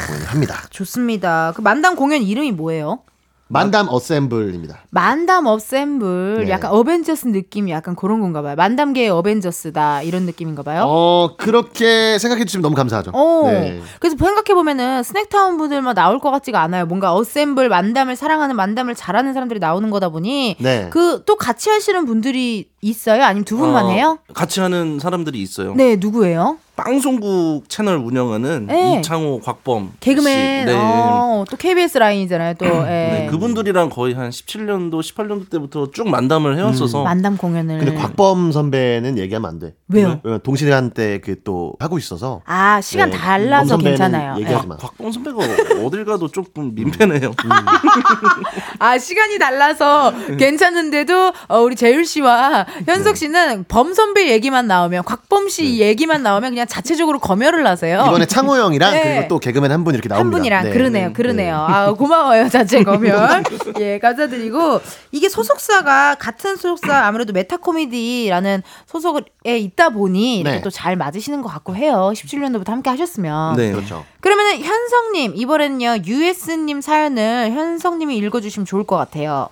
[0.07, 0.61] 공연을 합니다.
[0.69, 1.51] 좋습니다.
[1.55, 2.99] 그 만담 공연 이름이 뭐예요?
[3.47, 4.85] 만담 어셈블입니다.
[4.89, 6.49] 만담 어셈블 네.
[6.49, 8.55] 약간 어벤져스 느낌이 약간 그런 건가 봐요.
[8.55, 10.83] 만담계의 어벤져스다 이런 느낌인가 봐요.
[10.87, 13.11] 어 그렇게 생각해 주시면 너무 감사하죠.
[13.13, 13.43] 어.
[13.51, 13.81] 네.
[13.99, 16.85] 그래서 생각해 보면은 스낵타운 분들만 나올 것 같지가 않아요.
[16.85, 20.89] 뭔가 어셈블 만담을 사랑하는 만담을 잘하는 사람들이 나오는 거다 보니 네.
[20.89, 23.23] 그또 같이 하시는 분들이 있어요?
[23.23, 24.19] 아니면 두 분만 어, 해요?
[24.33, 25.73] 같이 하는 사람들이 있어요.
[25.75, 26.57] 네, 누구예요?
[26.75, 28.97] 방송국 채널 운영하는 네.
[28.99, 30.61] 이창호, 곽범 개그맨.
[30.61, 30.65] 씨.
[30.65, 30.73] 네.
[30.75, 32.55] 어, 또 KBS 라인이잖아요.
[32.55, 32.69] 또 예.
[32.71, 39.19] 네, 그분들이랑 거의 한 17년도, 18년도 때부터 쭉 만담을 해왔어서 만담 공연을 근데 곽범 선배는
[39.19, 39.75] 얘기하면 안 돼.
[39.87, 40.19] 왜요?
[40.23, 42.41] 왜냐면 동시간대 그또 하고 있어서.
[42.45, 44.35] 아 시간 네, 달라서 괜찮아요.
[44.39, 44.67] 얘기하지 예.
[44.67, 44.77] 마.
[44.77, 45.37] 곽범 선배가
[45.85, 47.33] 어딜 가도 조금 민폐네요.
[48.79, 55.49] 아 시간이 달라서 괜찮은데도 어, 우리 재율 씨와 현석 씨는 범 선배 얘기만 나오면 곽범
[55.49, 58.03] 씨 얘기만 나오면 그냥 자체적으로 검열을 하세요.
[58.07, 59.03] 이번에 창호 형이랑 네.
[59.15, 60.23] 그리고 또 개그맨 한 분 이렇게 나옵니다.
[60.25, 60.69] 한 분이랑 네.
[60.71, 61.55] 그러네요, 그러네요.
[61.57, 63.43] 아 고마워요, 자체 검열.
[63.79, 70.61] 예, 감사드리고 이게 소속사가 같은 소속사 아무래도 메타 코미디라는 소속에 있다 보니 이렇게 네.
[70.61, 72.11] 또잘 맞으시는 것 같고 해요.
[72.15, 73.55] 17년도부터 함께 하셨으면.
[73.57, 73.71] 네.
[73.71, 74.05] 그렇죠.
[74.21, 79.49] 그러면은 현성님 이번에는요 US님 사연을 현성님이 읽어주시면 좋을 것 같아요.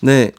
[0.00, 0.32] 네.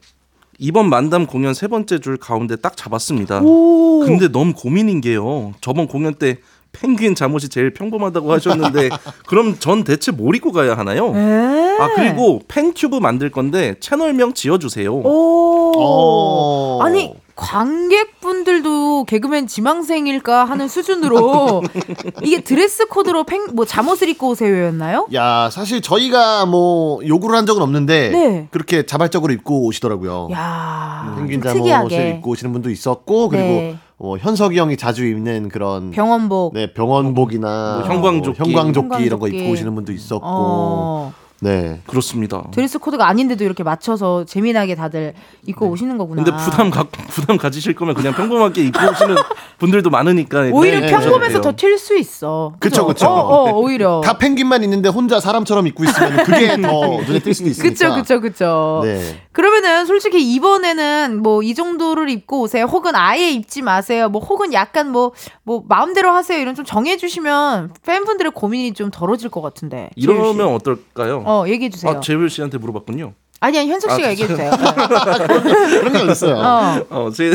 [0.63, 3.41] 이번 만담 공연 세 번째 줄 가운데 딱 잡았습니다.
[3.43, 3.99] 오.
[4.05, 5.51] 근데 너무 고민인 게요.
[5.59, 6.37] 저번 공연 때
[6.71, 8.87] 펭귄 잠옷이 제일 평범하다고 하셨는데
[9.27, 11.13] 그럼 전 대체 뭘 입고 가야 하나요?
[11.13, 11.77] 에?
[11.81, 14.93] 아 그리고 팬튜브 만들 건데 채널명 지어주세요.
[14.93, 15.73] 오.
[15.75, 16.79] 어.
[16.81, 21.63] 아니 관객분들도 개그맨 지망생일까 하는 수준으로
[22.23, 25.07] 이게 드레스 코드로 팽, 뭐 잠옷을 입고 오세요였나요?
[25.13, 28.47] 야 사실 저희가 뭐 요구를 한 적은 없는데 네.
[28.51, 30.29] 그렇게 자발적으로 입고 오시더라고요.
[30.31, 33.77] 야, 펭귄 좀 잠옷을 입고 오시는 분도 있었고 그리고 네.
[33.97, 36.53] 어, 현석이 형이 자주 입는 그런 병원복.
[36.53, 38.39] 네 병원복이나 뭐 형광조끼.
[38.39, 39.37] 뭐 형광조끼 이런 거 형광조끼.
[39.37, 41.13] 입고 오시는 분도 있었고 어,
[41.43, 42.43] 네 그렇습니다.
[42.51, 45.13] 드레스 코드가 아닌데도 이렇게 맞춰서 재미나게 다들
[45.45, 46.23] 입고 오시는 거구나.
[46.23, 49.15] 근데 부담 가, 부담 가지실 거면 그냥 평범하게 입고 오시는
[49.59, 52.53] 분들도 많으니까 오히려 네, 평범해서 그러셔도 더튈 수 있어.
[52.59, 53.05] 그쵸, 그쵸.
[53.07, 54.01] 어, 어, 오히려.
[54.03, 58.21] 다 펭귄만 있는데 혼자 사람처럼 입고 있으면 그게 더 눈에 띌 수도 있으니까 그쵸, 그쵸,
[58.21, 58.81] 그쵸.
[58.83, 59.21] 네.
[59.31, 62.65] 그러면은 솔직히 이번에는 뭐 이 정도를 입고 오세요.
[62.65, 64.07] 혹은 아예 입지 마세요.
[64.07, 65.11] 뭐 혹은 약간 뭐,
[65.43, 66.39] 뭐 마음대로 하세요.
[66.39, 69.89] 이런 좀 정해주시면 팬분들의 고민이 좀 덜어질 것 같은데.
[69.95, 71.23] 이러면 어떨까요?
[71.25, 71.91] 어, 얘기해 주세요.
[71.91, 73.13] 아 재율 씨한테 물어봤군요.
[73.39, 74.51] 아니, 아니, 현석 씨가 아, 얘기해 주세요.
[74.51, 76.85] 그런 게 어딨어요 어.
[76.89, 77.33] 어, 제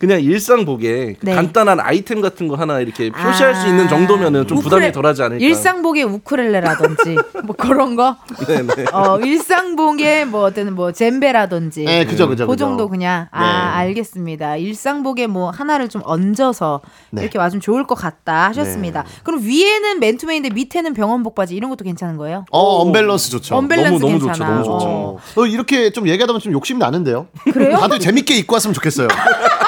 [0.00, 1.34] 그냥 일상 복에 그 네.
[1.34, 3.66] 간단한 아이템 같은 거 하나 이렇게 표시할 수 아.
[3.66, 5.44] 있는 정도면은 좀 부담이 우쿨레- 덜하지 않을까.
[5.44, 8.16] 일상복에 우쿨렐레라든지 뭐 그런 거.
[8.46, 8.86] 네네.
[8.94, 11.84] 어, 일상복에 뭐 어떤 뭐 젬베라든지.
[11.84, 12.56] 네 그죠 그죠 그.
[12.56, 13.78] 정도 그냥 아 네.
[13.88, 14.56] 알겠습니다.
[14.56, 16.80] 일상복에 뭐 하나를 좀 얹어서
[17.10, 17.20] 네.
[17.20, 19.04] 이렇게 와주면 좋을 것 같다 하셨습니다.
[19.22, 22.46] 그럼 위에는 맨투맨인데 밑에는 병원복 바지 이런 것도 괜찮은 거예요?
[22.50, 24.32] 어 언밸런스 좋죠 언밸런스 너무, 너무 괜찮아.
[24.62, 24.88] 좋죠, 너무 좋죠.
[24.88, 25.18] 어.
[25.42, 27.26] 어, 이렇게 좀 얘기하다 보면 좀 욕심이 나는데요.
[27.52, 27.76] 그래요?
[27.76, 29.08] 다들 재밌게 입고 왔으면 좋겠어요.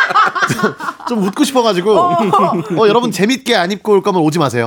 [0.53, 0.75] 좀,
[1.09, 4.67] 좀 웃고 싶어가지고 어, 여러분 재밌게 안 입고 올 거면 오지 마세요.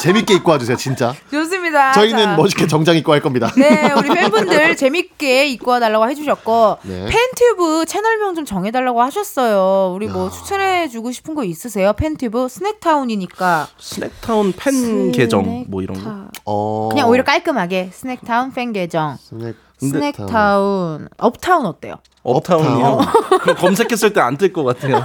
[0.00, 1.14] 재밌게 입고 와주세요 진짜.
[1.30, 1.92] 좋습니다.
[1.92, 2.36] 저희는 자.
[2.36, 3.50] 멋있게 정장 입고 할 겁니다.
[3.56, 7.06] 네, 우리 팬분들 재밌게 입고 와달라고 해주셨고 네.
[7.06, 9.92] 팬튜브 채널명 좀 정해달라고 하셨어요.
[9.94, 11.92] 우리 뭐 추천해주고 싶은 거 있으세요?
[11.92, 16.10] 팬튜브 스낵타운이니까 스낵타운 팬 계정 뭐 이런 거.
[16.10, 19.16] 스낵타- 어, 그냥 오히려 깔끔하게 스낵타운 팬 계정.
[19.20, 21.96] 스낵, 스낵타운, 업타운 어때요?
[22.22, 22.98] 업타운이요.
[23.42, 25.04] 그럼 검색했을 때 안 뜰 것 같아요.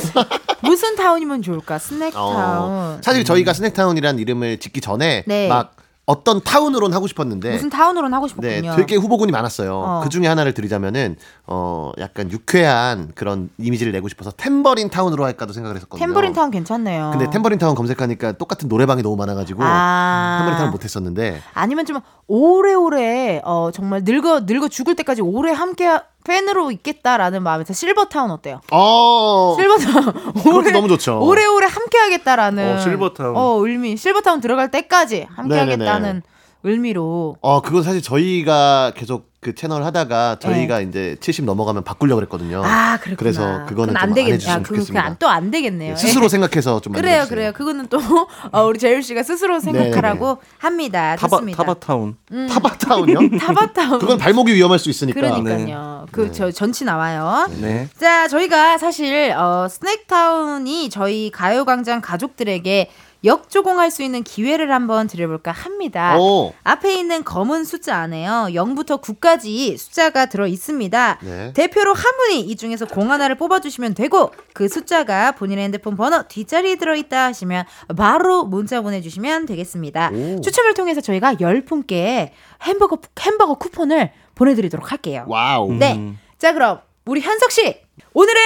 [0.62, 1.78] 무슨 타운이면 좋을까?
[1.78, 2.34] 스낵타운.
[2.36, 5.48] 어, 사실 저희가 스낵타운이라는 이름을 짓기 전에 네.
[5.48, 5.76] 막
[6.06, 8.76] 어떤 타운으로는 하고 싶었는데 무슨 타운으로는 하고 네, 싶었군요.
[8.76, 9.74] 되게 후보군이 많았어요.
[9.74, 10.00] 어.
[10.02, 15.76] 그 중에 하나를 드리자면은 어 약간 유쾌한 그런 이미지를 내고 싶어서 탬버린 타운으로 할까도 생각을
[15.76, 16.06] 했었거든요.
[16.06, 17.10] 탬버린 타운 괜찮네요.
[17.12, 20.36] 근데 탬버린 타운 검색하니까 똑같은 노래방이 너무 많아가지고 아.
[20.40, 26.70] 탬버린 타운 못했었는데 아니면 좀 오래오래 어 정말 늙어 늙어 죽을 때까지 오래 함께 팬으로
[26.70, 28.60] 있겠다라는 마음에서 실버타운 어때요?
[28.72, 30.12] 어 실버타운
[30.42, 31.20] 그것도 너무 좋죠.
[31.22, 33.36] 오래오래 함께 하겠다라는 어, 실버타운.
[33.36, 35.84] 어 의미 실버타운 들어갈 때까지 함께 네네네.
[35.84, 36.22] 하겠다는
[36.62, 42.62] 의미로 어 그건 사실 저희가 계속 그 채널 하다가 저희가 이제 70 넘어가면 바꾸려고 그랬거든요.
[42.62, 42.66] 네.
[42.66, 43.16] 아 그렇구나.
[43.18, 45.16] 그래서 그거는 그건 안좀안 되겠, 해주시면 아, 그거 좋겠습니다.
[45.18, 45.94] 또안 되겠네요.
[45.94, 46.28] 네, 스스로 예.
[46.30, 47.28] 생각해서 좀 그래요, 만들어주세요.
[47.36, 47.52] 그래요.
[47.52, 47.98] 그거는 또
[48.52, 51.14] 어, 우리 재율 씨가 스스로 생각하라고 합니다.
[51.16, 51.62] 타바 좋습니다.
[51.62, 52.16] 타바타운.
[52.48, 53.36] 타바타운이요?
[53.38, 53.98] 타바타운.
[53.98, 55.20] 그건 발목이 위험할 수 있으니까.
[55.20, 56.06] 그러니까요.
[56.10, 57.46] 그저 전치 나와요.
[57.60, 57.88] 네.
[58.00, 62.88] 자, 저희가 사실 어, 스낵타운이 저희 가요광장 가족들에게
[63.24, 66.16] 역조공할 수 있는 기회를 한번 드려볼까 합니다.
[66.18, 66.52] 오.
[66.62, 68.48] 앞에 있는 검은 숫자 안에요.
[68.50, 71.18] 0부터 9까지 숫자가 들어 있습니다.
[71.22, 71.52] 네.
[71.54, 76.76] 대표로 한 분이 이 중에서 공 하나를 뽑아주시면 되고 그 숫자가 본인의 핸드폰 번호 뒷자리에
[76.76, 77.64] 들어있다 하시면
[77.96, 80.10] 바로 문자 보내주시면 되겠습니다.
[80.12, 80.40] 오.
[80.40, 82.30] 추첨을 통해서 저희가 10분께
[82.62, 85.24] 햄버거, 햄버거 쿠폰을 보내드리도록 할게요.
[85.28, 85.72] 와우.
[85.72, 85.94] 네.
[85.94, 86.18] 음.
[86.38, 87.80] 자, 그럼 우리 현석 씨
[88.12, 88.42] 오늘의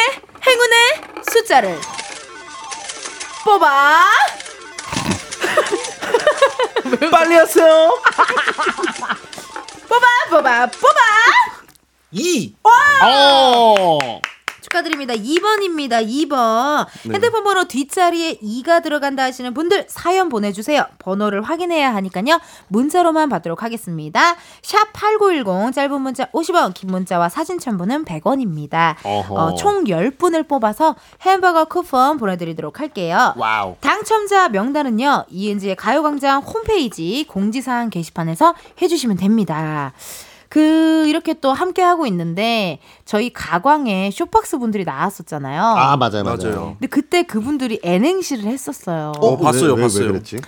[0.47, 0.79] 행운의
[1.33, 1.77] 숫자를
[3.45, 4.05] 뽑아
[7.11, 8.01] 빨리 하세요.
[9.89, 11.01] 뽑아 뽑아 뽑아
[12.11, 12.55] 2.
[13.03, 14.21] 어.
[14.73, 15.15] 축하드립니다.
[15.15, 16.07] 2번입니다.
[16.07, 16.87] 2번.
[17.05, 17.15] 네.
[17.15, 20.85] 핸드폰 번호 뒷자리에 2가 들어간다 하시는 분들 사연 보내주세요.
[20.99, 22.39] 번호를 확인해야 하니까요.
[22.69, 24.37] 문자로만 받도록 하겠습니다.
[24.63, 28.97] 샵 8910 짧은 문자 50원 긴 문자와 사진 첨부는 100원입니다.
[29.03, 29.35] 어허.
[29.35, 33.33] 어, 총 10분을 뽑아서 햄버거 쿠폰 보내드리도록 할게요.
[33.37, 33.77] 와우.
[33.81, 39.93] 당첨자 명단은요, 이은지의 가요광장 홈페이지 공지사항 게시판에서 해주시면 됩니다.
[40.49, 45.63] 그, 이렇게 또 함께 하고 있는데, 저희 가광에 쇼박스 분들이 나왔었잖아요.
[45.63, 46.37] 아 맞아요 맞아요.
[46.43, 46.77] 맞아요.
[46.79, 49.13] 근데 그때 그분들이 N행시를 했었어요.
[49.19, 50.05] 어, 봤어요, 왜, 왜, 봤어요.
[50.05, 50.39] 왜 그랬지?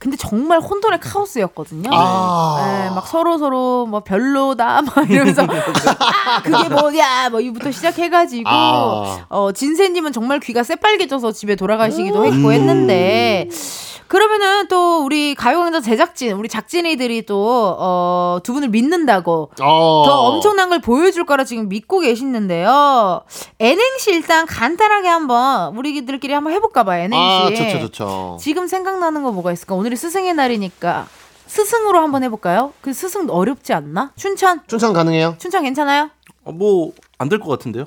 [0.00, 1.90] 근데 정말 혼돈의 카오스였거든요.
[1.92, 2.56] 아.
[2.88, 5.42] 네, 막 서로 서로 뭐 별로다 막 이러면서
[6.00, 9.26] 아 그게 뭐냐 뭐 이부터 시작해가지고 아.
[9.28, 13.46] 어 진세님은 정말 귀가 새빨개져서 집에 돌아가시기도 했고 했는데
[14.10, 20.02] 그러면은 또 우리 가요광장 제작진 우리 작진이들이 또 어 두 분을 믿는다고 어.
[20.04, 23.22] 더 엄청난 걸 보여줄 거라 지금 믿고 계시는데요.
[23.60, 27.04] N행시 일단 간단하게 한번 우리들끼리 한번 해볼까 봐요.
[27.04, 27.62] N행시.
[27.62, 28.36] 아 좋죠 좋죠.
[28.40, 29.76] 지금 생각나는 거 뭐가 있을까?
[29.76, 31.06] 오늘이 스승의 날이니까
[31.46, 32.72] 스승으로 한번 해볼까요?
[32.80, 34.10] 그 스승 어렵지 않나?
[34.16, 34.60] 춘천?
[34.66, 35.36] 춘천 가능해요?
[35.38, 36.10] 춘천 괜찮아요?
[36.44, 37.84] 어, 뭐 안 될 것 같은데요?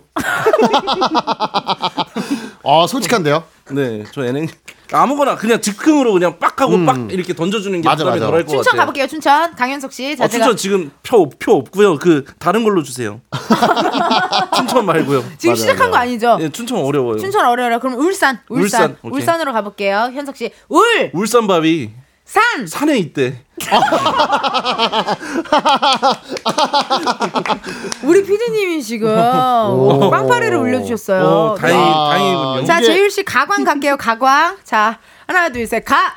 [2.63, 3.43] 어 솔직한데요?
[3.71, 4.47] 네, 저 예능
[4.93, 6.85] 아무거나 그냥 즉흥으로 그냥 빡 하고 음.
[6.85, 8.25] 빡 이렇게 던져주는 게 맞아, 부담이 맞아.
[8.27, 8.79] 덜할 것 춘천 같아요.
[8.81, 9.07] 가볼게요.
[9.07, 10.15] 춘천 강현석 씨.
[10.15, 11.97] 자 어, 제가 춘천 지금 표, 표 없고요.
[11.97, 13.19] 그 다른 걸로 주세요.
[14.55, 15.23] 춘천 말고요.
[15.37, 16.01] 지금 맞아요, 시작한 거 맞아요.
[16.09, 16.37] 아니죠?
[16.41, 17.17] 예, 춘천 어려워요.
[17.19, 17.79] 춘천 어려워요.
[17.79, 19.11] 그럼 울산, 울산, 울산, 오케이.
[19.21, 20.11] 울산 으로 가볼게요.
[20.13, 21.89] 현석 씨, 울, 울산밥이
[22.25, 22.65] 산.
[22.67, 23.41] 산에 있대.
[28.03, 31.23] 우리 피디님이 지금 오, 빵파레를 올려주셨어요.
[31.23, 31.83] 어, 다행, 네.
[31.91, 32.65] 다행이군요.
[32.65, 33.95] 자, 이게- 재율 씨 가광 갈게요.
[33.97, 34.57] 가광.
[34.63, 36.15] 자, 하나, 둘, 셋, 가.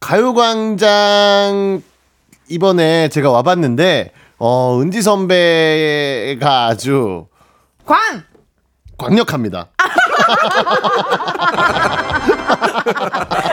[0.00, 1.82] 가요광장
[2.48, 7.26] 이번에 제가 와봤는데 어 은지 선배가 아주
[7.84, 8.22] 광.
[8.98, 9.68] 강력합니다.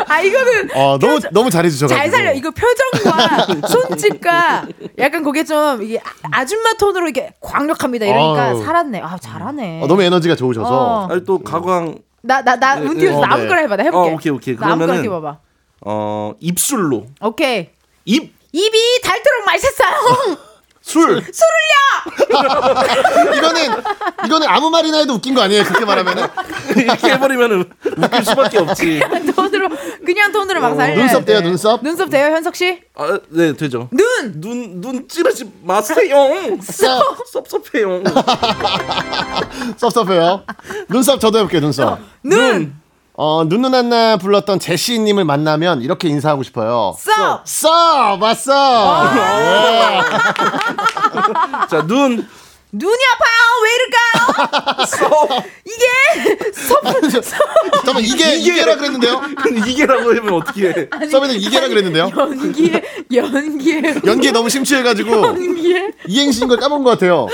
[0.08, 2.34] 아 이거는 어 너무 너무 잘해 주셔가지고 잘 살려.
[2.34, 4.68] 이거 표정과 손짓과
[5.00, 8.06] 약간 그게 좀 이게 아- 아줌마 톤으로 이게 광력합니다.
[8.06, 8.64] 이러니까 아유.
[8.64, 9.02] 살았네.
[9.02, 9.82] 아 잘하네.
[9.84, 11.08] 어, 너무 에너지가 좋으셔서 어.
[11.10, 13.28] 아니 또 가광 나 나나 네, 은디에서 네.
[13.28, 13.76] 나 아무거나 해봐.
[13.78, 14.10] 나 해볼게.
[14.10, 14.56] 어, 오케이, 오케이.
[14.58, 15.38] 나 아무거나 그러면은- 해봐봐.
[15.86, 17.70] 어 입술로 오케이.
[18.06, 20.38] 입 입이 닳도록 맛있어요.
[20.86, 21.18] 술.
[23.38, 23.62] 이거는
[24.26, 25.64] 이거는 아무 말이나 해도 웃긴 거 아니에요?
[25.64, 26.28] 그렇게 말하면은
[26.78, 29.02] 이렇게 해버리면 웃길 수밖에 없지.
[29.36, 29.70] 톤으로
[30.06, 30.96] 그냥 톤으로 막 살려.
[30.96, 31.84] 눈썹 돼요, 눈썹?
[31.84, 32.82] 눈썹 돼요, 현석 씨?
[32.94, 33.90] 아, 네 되죠.
[33.92, 34.40] 눈.
[34.40, 36.16] 눈, 눈 찌르지 마세요.
[36.62, 37.18] 섭.
[37.32, 38.04] 섭섭해요.
[39.78, 40.44] 섭섭해요.
[40.88, 41.62] 눈썹 저도 해볼게요.
[41.62, 42.00] 눈썹.
[42.24, 42.76] 눈.
[43.18, 46.95] 어 눈누난나 불렀던 제시님을 만나면 이렇게 인사하고 싶어요.
[46.99, 47.47] 썹.
[47.47, 49.13] 써 왔어.
[49.13, 50.01] 네.
[51.70, 52.28] 자, 눈.
[52.78, 53.46] 눈이 아파요.
[53.64, 55.44] 왜 이럴까요?
[55.66, 56.82] 이게 섭.
[57.74, 59.22] 잠깐만 이게 이게라 그랬는데요?
[59.68, 60.90] 이게라고 하면 어떻게 해?
[61.10, 62.12] 서비는 이게라 그랬는데요?
[62.16, 67.28] 연기에 연기에 연기에 너무 심취해가지고 연기에 이행시인 걸 까먹은 것 같아요.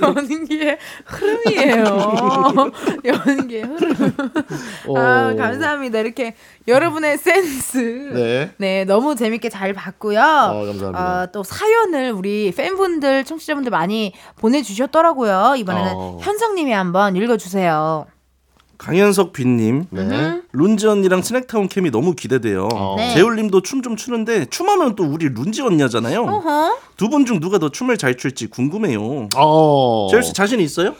[0.00, 2.70] 연기의 흐름이에요.
[3.04, 4.16] 연기의 흐름.
[4.96, 5.36] 아, 오.
[5.36, 5.98] 감사합니다.
[6.00, 6.34] 이렇게
[6.66, 7.76] 여러분의 센스.
[8.14, 8.50] 네.
[8.56, 10.18] 네, 너무 재밌게 잘 봤고요.
[10.18, 10.98] 어, 감사합니다.
[10.98, 15.54] 아, 또 사연을 우리 팬분들, 청취자분들 많이 보내주셨더라고요.
[15.58, 16.18] 이번에는 어.
[16.22, 18.06] 현석님이 한번 읽어주세요.
[18.78, 19.86] 강현석 빈님.
[19.90, 20.40] 네.
[20.52, 22.68] 룬지 언니랑 스낵타운 케미 너무 기대돼요.
[22.72, 22.94] 어.
[22.96, 23.14] 네.
[23.14, 26.42] 재율님도 춤 좀 추는데 춤하면 또 우리 룬지 언니잖아요.
[26.96, 29.28] 두 분 중 누가 더 춤을 잘 출지 궁금해요.
[29.36, 30.08] 어.
[30.10, 30.94] 재율 씨 자신 있어요?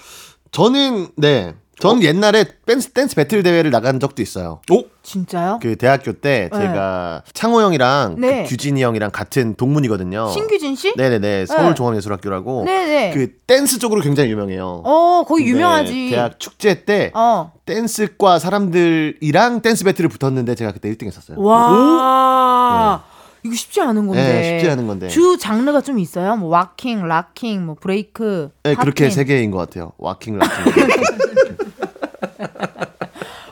[0.52, 1.54] 저는 네.
[1.80, 4.60] 전 옛날에 댄스, 댄스 배틀 대회를 나간 적도 있어요.
[4.70, 5.58] 오, 진짜요?
[5.60, 6.58] 그 대학교 때 네.
[6.58, 8.42] 제가 창호 형이랑 네.
[8.44, 10.30] 그 규진이 형이랑 같은 동문이거든요.
[10.30, 10.94] 신규진 씨?
[10.96, 13.10] 네네네 서울 종합예술학교라고 네네.
[13.12, 14.82] 그 댄스 쪽으로 굉장히 유명해요.
[14.84, 16.10] 어, 거기 유명하지.
[16.10, 17.52] 대학 축제 때 어.
[17.66, 21.40] 댄스과 사람들이랑 댄스 배틀을 붙었는데 제가 그때 1등 했었어요.
[21.40, 23.02] 와.
[23.42, 24.22] 이거 쉽지 않은 건데.
[24.22, 25.08] 네, 쉽지 않은 건데.
[25.08, 26.34] 주 장르가 좀 있어요?
[26.36, 28.48] 뭐 waacking, locking, 뭐 브레이크.
[28.62, 29.10] 네, 그렇게 popping.
[29.14, 29.92] 세 개인 것 같아요.
[29.98, 30.72] waacking locking.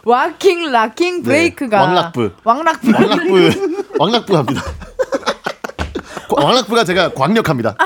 [0.05, 1.79] waacking, locking, break가.
[1.79, 2.31] 네, 왁락브.
[2.45, 2.93] 왁락브.
[2.93, 4.63] 왕락부 왕락부 합니다.
[6.31, 7.77] 왕락부가 제가 광력합니다.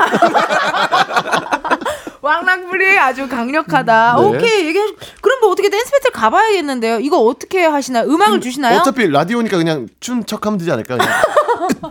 [2.23, 4.17] 왕락불이 아주 강력하다.
[4.19, 4.23] 네.
[4.23, 4.67] 오케이.
[4.67, 4.85] 얘기해.
[5.21, 6.99] 그럼 뭐 어떻게 댄스 배틀 가봐야겠는데요.
[7.01, 8.05] 이거 어떻게 하시나요?
[8.05, 8.81] 음악을 주시나요?
[8.81, 10.97] 어차피 라디오니까 그냥 춘 척하면 되지 않을까?
[10.97, 11.13] 그냥.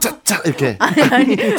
[0.26, 1.56] 짜 이렇게 아니 아니 으,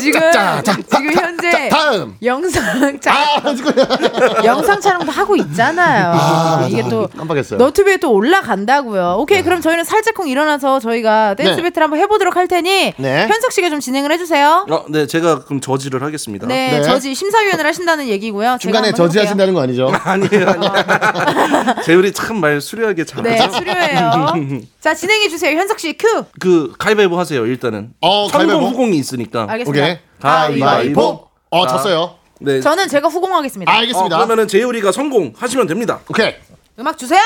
[0.00, 2.14] 지금 짜, 짜, 짜, 지금 짜, 현재 짜, 다음.
[2.22, 3.12] 영상 자,
[3.42, 3.72] 아, 지금
[4.44, 6.12] 영상 촬영도 하고 있잖아요.
[6.14, 6.84] 아, 이게.
[6.88, 7.58] 또 깜빡했어요.
[7.58, 9.16] 너튜브에 또 올라간다고요.
[9.18, 11.62] 오케이 그럼 저희는 살짝쿵 일어나서 저희가 댄스 네.
[11.64, 13.26] 배틀 한번 해보도록 할 테니 네.
[13.26, 14.66] 현석 씨가 좀 진행을 해주세요.
[14.70, 16.46] 어, 네, 제가 그럼 저지를 하겠습니다.
[16.46, 16.82] 네, 네.
[16.84, 18.56] 저지 심사위원을 하신다는 얘기고요.
[18.60, 19.08] 중간에 해볼게요.
[19.08, 19.90] 저지하신다는 거 아니죠?
[20.04, 21.74] 아니에요, 아니에요.
[21.84, 23.28] 재율이 참 말 수려하게 잘하죠.
[23.28, 24.40] 네, 수료해요.
[24.80, 26.24] 자 진행해 주세요, 현석 씨 큐.
[26.40, 27.46] 그 가위바위보 하세요.
[27.46, 28.66] 일단 은 어, 성공 가위바위보?
[28.72, 29.46] 후공이 있으니까.
[29.48, 29.84] 알겠습니다.
[29.84, 29.98] 오케이.
[30.20, 31.28] 가위바위보.
[31.50, 31.76] 어, 자.
[31.76, 32.16] 졌어요.
[32.40, 32.60] 네.
[32.60, 33.70] 저는 제가 후공하겠습니다.
[33.72, 34.16] 아, 알겠습니다.
[34.16, 36.00] 어, 그러면은 재율이가 성공하시면 됩니다.
[36.08, 36.34] 오케이.
[36.78, 37.20] 음악 주세요.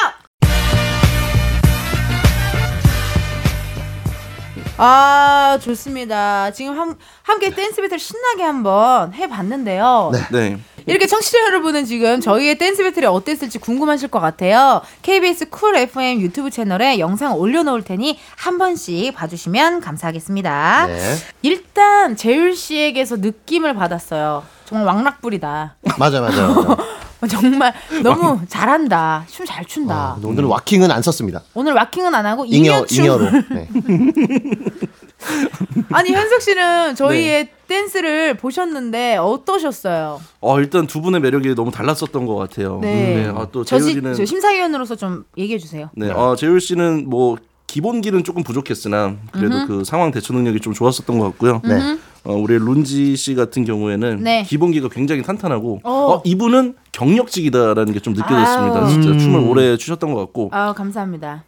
[4.78, 6.52] 아 좋습니다.
[6.52, 10.12] 지금 함, 함께 댄스 배틀 신나게 한번 해봤는데요.
[10.30, 10.58] 네.
[10.86, 14.80] 이렇게 청취자 여러분은 지금 저희의 댄스 배틀이 어땠을지 궁금하실 것 같아요.
[15.02, 20.86] KBS 쿨 FM 유튜브 채널에 영상 올려놓을 테니 한 번씩 봐주시면 감사하겠습니다.
[20.86, 21.14] 네.
[21.42, 24.44] 일단 재율 씨에게서 느낌을 받았어요.
[24.64, 25.76] 정말 왁락브이다.
[25.98, 26.46] 맞아, 맞아.
[26.46, 26.76] 맞아.
[27.26, 29.24] 정말 너무 잘한다.
[29.28, 29.94] 춤 잘 춘다.
[29.94, 31.42] 아, 오늘 왁킹은 안 썼습니다.
[31.54, 32.86] 오늘 왁킹은 안 하고 잉여.
[32.90, 33.30] 잉여로.
[33.50, 33.68] 네.
[35.90, 37.52] 아니 현석 씨는 저희의 네.
[37.66, 40.20] 댄스를 보셨는데 어떠셨어요?
[40.40, 42.78] 어, 일단 두 분의 매력이 너무 달랐었던 것 같아요.
[42.80, 43.30] 네.
[43.34, 45.90] 아, 또 저, 시, 재율이는 저 심사위원으로서 좀 얘기해 주세요.
[45.94, 47.36] 네, 어, 재율 씨는 뭐
[47.68, 51.60] 기본기는 조금 부족했으나 그래도 그 상황 대처 능력이 좀 좋았었던 것 같고요.
[51.64, 51.98] 네.
[52.24, 54.42] 어, 우리 룬지 씨 같은 경우에는 네.
[54.42, 55.90] 기본기가 굉장히 탄탄하고 어.
[56.14, 58.80] 어, 이분은 경력직이다라는 게 좀 느껴졌습니다.
[58.80, 58.88] 아우.
[58.90, 59.18] 진짜 음.
[59.18, 61.44] 춤을 오래 추셨던 것 같고 아 감사합니다.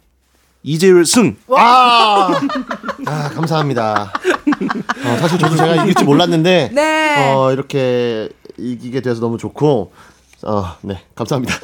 [0.63, 1.35] 이재율 승.
[1.57, 2.29] 아,
[3.07, 4.13] 아 감사합니다.
[4.13, 7.33] 어, 사실 저도 제가 이길 줄 몰랐는데 네.
[7.33, 9.91] 어, 이렇게 이기게 돼서 너무 좋고
[10.43, 11.55] 어, 네 감사합니다.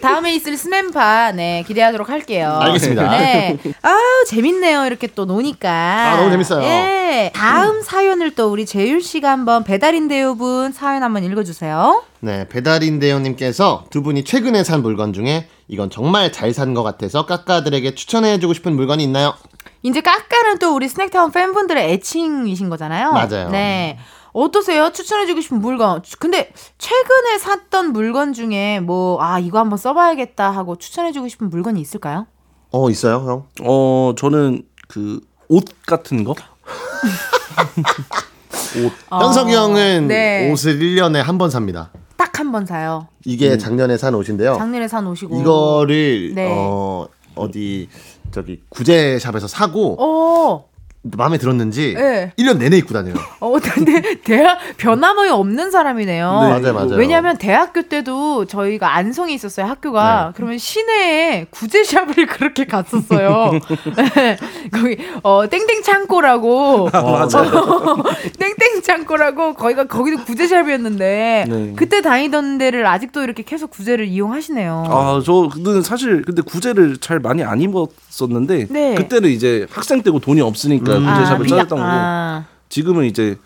[0.00, 2.58] 다음에 있을 스맨파 네 기대하도록 할게요.
[2.60, 3.10] 알겠습니다.
[3.18, 3.58] 네.
[3.82, 3.94] 아
[4.26, 4.86] 재밌네요.
[4.86, 5.70] 이렇게 또 노니까.
[5.70, 6.62] 아, 너무 재밌어요.
[6.64, 7.30] 예.
[7.34, 12.04] 다음 사연을 또 우리 재율 씨가 한번 배달인데요 분 사연 한번 읽어주세요.
[12.20, 17.94] 네 배달인대요님께서 두 분이 최근에 산 물건 중에 이건 정말 잘 산 것 같아서 까까들에게
[17.94, 19.34] 추천해주고 싶은 물건이 있나요?
[19.82, 23.12] 이제 까까는 또 우리 스낵타운 팬분들의 애칭이신 거잖아요.
[23.12, 23.48] 맞아요.
[23.50, 23.98] 네.
[24.32, 24.90] 어떠세요?
[24.92, 26.02] 추천해주고 싶은 물건.
[26.18, 32.26] 근데 최근에 샀던 물건 중에 뭐, 아, 이거 한번 써봐야겠다 하고 추천해주고 싶은 물건이 있을까요?
[32.72, 33.46] 어 있어요 형?
[33.66, 35.20] 어, 저는 그
[35.52, 36.32] 옷 같은 거?
[39.10, 40.48] 현석이 형은 네.
[40.52, 41.90] 옷을 1년에 한 번 삽니다.
[42.16, 43.08] 딱 한 번 사요.
[43.24, 44.54] 이게 작년에 산 옷인데요.
[44.56, 45.40] 작년에 산 옷이고.
[45.40, 46.54] 이거를 네.
[46.56, 47.88] 어 어디
[48.30, 50.69] 저기 구제샵에서 사고 어,
[51.02, 52.32] 마음에 들었는지 네.
[52.38, 53.14] 1년 내내 입고 다녀요.
[53.40, 56.26] 어, 근데 대학 변함이 없는 사람이네요.
[56.30, 56.94] 맞아요, 맞아요.
[56.96, 60.26] 왜냐면 대학교 때도 저희가 안성에 있었어요, 학교가.
[60.26, 60.32] 네.
[60.36, 63.52] 그러면 시내에 구제샵을 그렇게 갔었어요.
[63.96, 64.36] 네.
[64.70, 66.90] 거기, 어, 땡땡 창고라고.
[66.92, 68.02] 맞아요.
[68.38, 71.72] 땡땡 창고라고 거기가 거기도 구제샵이었는데 네.
[71.76, 74.84] 그때 다니던 데를 아직도 이렇게 계속 구제를 이용하시네요.
[74.90, 78.94] 아, 저 근데 사실 근데 구제를 잘 많이 안 입었었는데 네.
[78.96, 82.44] 그때는 이제 학생 때고 돈이 없으니까 구제샵을 미약- 찾았던 거고 아.
[82.68, 83.36] 지금은 이제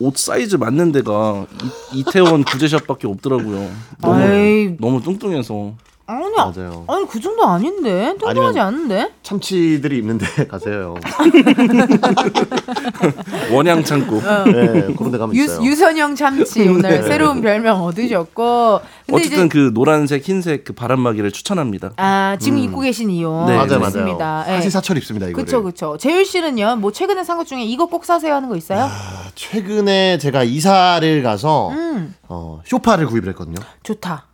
[0.00, 1.46] 옷 사이즈 맞는 데가
[1.92, 3.68] 이, 이태원 구제샵밖에 없더라고요.
[4.00, 4.76] 너무 에이.
[4.80, 5.74] 너무 뚱뚱해서
[6.10, 6.84] 아니, 맞아요.
[6.88, 9.12] 아니 그 정도 아닌데 뚱뚱하지 아니면- 않은데?
[9.22, 10.94] 참치들이 입는데 가세요.
[13.52, 14.22] 원양 창고.
[14.50, 15.62] 네, 그런 데 가면 유, 있어요.
[15.66, 21.92] 유선영 참치 오늘 새로운 별명 얻으셨고 근데 어쨌든 이제 그 노란색 흰색 그 바람막이를 추천합니다.
[21.96, 23.78] 아 지금 입고 계신 이유 네, 맞아요.
[23.78, 24.44] 맞아요.
[24.48, 24.52] 예.
[24.56, 25.44] 사시사철 입습니다 이거를.
[25.44, 25.96] 그쵸 그쵸.
[25.98, 28.80] 재율 씨는요 뭐 최근에 산 것 중에 이거 꼭 사세요 하는 거 있어요?
[28.84, 28.90] 아,
[29.34, 33.56] 최근에 제가 이사를 가서 음 어, 쇼파를 구입을 했거든요.
[33.82, 34.24] 좋다.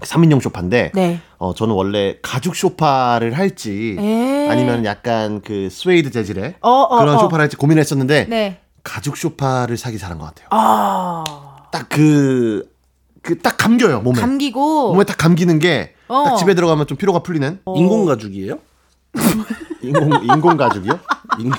[0.00, 1.20] 3인용 쇼파인데 네.
[1.38, 4.48] 어, 저는 원래 가죽 쇼파를 할지 에이.
[4.48, 7.18] 아니면 약간 그 스웨이드 재질의 어, 어, 그런 어.
[7.18, 8.60] 쇼파를 할지 고민했었는데 네.
[8.82, 10.48] 가죽 쇼파를 사기 잘한 것 같아요.
[10.50, 11.24] 아
[11.72, 12.68] 딱그
[13.22, 14.20] 그 딱 감겨요 몸에.
[14.20, 16.36] 감기고 몸에 딱 감기는 게딱 어.
[16.36, 18.58] 집에 들어가면 좀 피로가 풀리는 인공 가죽이에요?
[19.88, 20.98] 인공 인공 가죽이요?
[21.38, 21.52] 인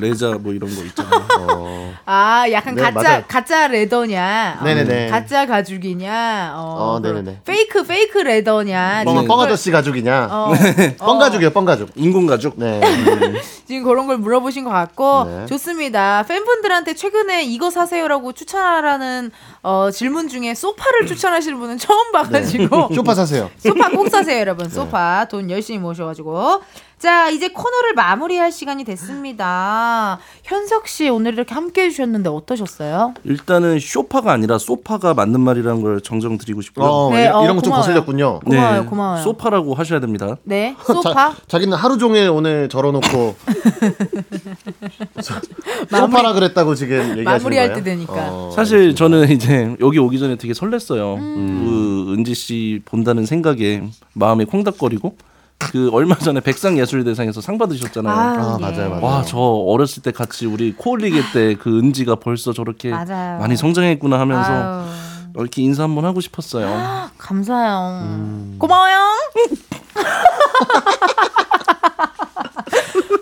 [0.00, 1.26] 레자 뭐 이런 거 있잖아요.
[1.40, 3.24] 어, 아 약간 네, 가짜 맞아요.
[3.28, 4.58] 가짜 leather냐?
[4.60, 5.08] 어, 네네네.
[5.08, 6.52] 가짜 가죽이냐?
[6.56, 6.60] 어,
[6.96, 7.40] 어, 그럼 네네네.
[7.44, 9.02] fake fake leather냐?
[9.04, 10.28] 뻥, 지금 뻥 아저씨 가죽이냐?
[10.30, 10.52] 어,
[10.98, 11.90] 뻥 가죽이요, 뻥 가죽.
[11.96, 12.54] 인공 가죽.
[12.56, 12.80] 네.
[13.66, 15.46] 지금 그런 걸 물어보신 것 같고 네.
[15.46, 16.24] 좋습니다.
[16.26, 19.30] 팬분들한테 최근에 이거 사세요라고 추천하라는
[19.62, 22.94] 어, 질문 중에 소파를 추천하시는 분은 처음 봐가지고 네.
[22.94, 23.50] 쇼파 사세요.
[23.58, 24.68] 소파 꼭 사세요, 여러분.
[24.68, 26.62] 소파 돈 열심히 모셔가지고.
[26.98, 30.18] 자, 이제 코너 를 마무리할 시간이 됐습니다.
[30.42, 33.14] 현석 씨 오늘 이렇게 함께 해주셨는데 어떠셨어요?
[33.24, 36.84] 일단은 쇼파가 아니라 소파가 맞는 말이라는 걸 정정 드리고 싶고요.
[36.86, 37.86] 어, 네, 이런, 어, 이런 거좀 고마워요.
[37.86, 38.40] 거슬렸군요.
[38.40, 39.22] 고마워요, 고마워요.
[39.22, 40.36] 소파라고 하셔야 됩니다.
[40.42, 41.12] 네, 소파.
[41.12, 43.36] 자, 자기는 하루 종일 오늘 절어놓고
[45.90, 47.74] 소파라 그랬다고 지금 얘기하시는 마무리할?
[47.74, 48.14] 때 되니까.
[48.32, 51.16] 어, 사실 저는 이제 여기 오기 전에 되게 설렜어요.
[51.18, 51.64] 음.
[51.64, 53.82] 그 은지 씨 본다는 생각에
[54.14, 55.16] 마음이 콩닥거리고
[55.60, 58.12] 그 얼마 전에 백상 예술대상에서 상 받으셨잖아요.
[58.14, 59.04] 아, 맞아요, 맞아요.
[59.04, 63.38] 와, 저 어렸을 때 같이 우리 코올리게 때 그 은지가 벌써 저렇게 맞아요.
[63.38, 64.84] 많이 성장했구나 하면서 아유.
[65.38, 66.66] 이렇게 인사 한번 하고 싶었어요.
[67.18, 68.00] 감사해요.
[68.04, 68.56] 음.
[68.58, 68.96] 고마워요.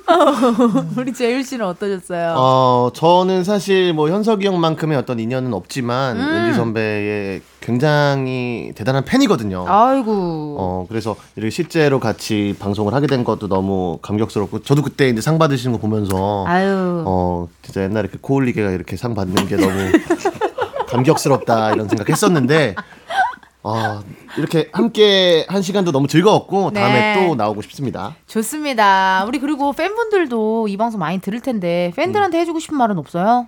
[0.96, 2.34] 우리 재율 씨는 어떠셨어요?
[2.36, 6.22] 어, 저는 사실 뭐 현석이 형만큼의 어떤 인연은 없지만 음.
[6.22, 9.66] 은지 선배의 굉장히 대단한 팬이거든요.
[9.68, 10.56] 아이고.
[10.58, 15.38] 어, 그래서 이렇게 실제로 같이 방송을 하게 된 것도 너무 감격스럽고 저도 그때 이제 상
[15.38, 17.04] 받으시는 거 보면서 아유.
[17.06, 19.72] 어, 진짜 옛날에 그 코올리게가 이렇게 상 받는 게 너무
[20.88, 22.74] 감격스럽다 이런 생각했었는데
[23.76, 24.02] 아,
[24.36, 27.26] 이렇게 함께 한 시간도 너무 즐거웠고 다음에 네.
[27.26, 28.16] 또 나오고 싶습니다.
[28.26, 29.24] 좋습니다.
[29.26, 33.46] 우리 그리고 팬분들도 이 방송 많이 들을 텐데 팬들한테 해주고 싶은 말은 없어요?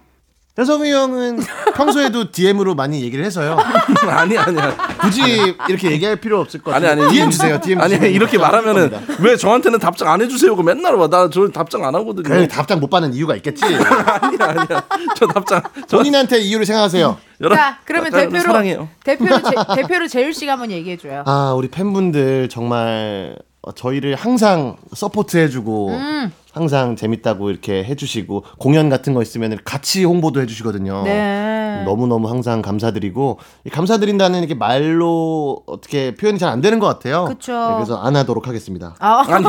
[0.61, 1.41] 현석이 형은
[1.75, 3.57] 평소에도 DM으로 많이 얘기를 해서요.
[4.09, 4.77] 아니 아니야.
[5.01, 7.05] 굳이 이렇게 얘기할 필요 없을 것 아니 같아요.
[7.07, 7.59] 아니 DM 주세요.
[7.59, 8.91] DM 아니 주시면 이렇게 말하면은.
[9.21, 10.55] 왜 저한테는 답장 안 해주세요?
[10.55, 11.09] 그 맨날 와.
[11.09, 12.25] 나 저 답장 안 하거든요.
[12.25, 13.65] 그래 답장 못 받는 이유가 있겠지.
[13.65, 14.83] 아니야 아니야.
[15.17, 17.17] 저 답장 저 본인한테 이유를 생각하세요.
[17.41, 18.89] 여러- 자, 그러면 여러분 대표로 사랑해요.
[19.03, 19.51] 대표로 제,
[19.83, 21.23] 대표로 재율 씨가 한번 얘기해 줘요.
[21.27, 26.33] 아 우리 팬분들 정말 어, 저희를 항상 서포트해주고 음.
[26.53, 31.03] 항상 재밌다고 이렇게 해주시고 공연 같은 거 있으면 같이 홍보도 해주시거든요.
[31.05, 31.83] 네.
[31.85, 37.27] 너무 너무 항상 감사드리고 이 감사드린다는 이렇게 말로 어떻게 표현이 잘 안 되는 것 같아요.
[37.27, 37.53] 그쵸.
[37.53, 38.97] 네, 그래서 안 하도록 하겠습니다.
[38.99, 39.45] 아, 아니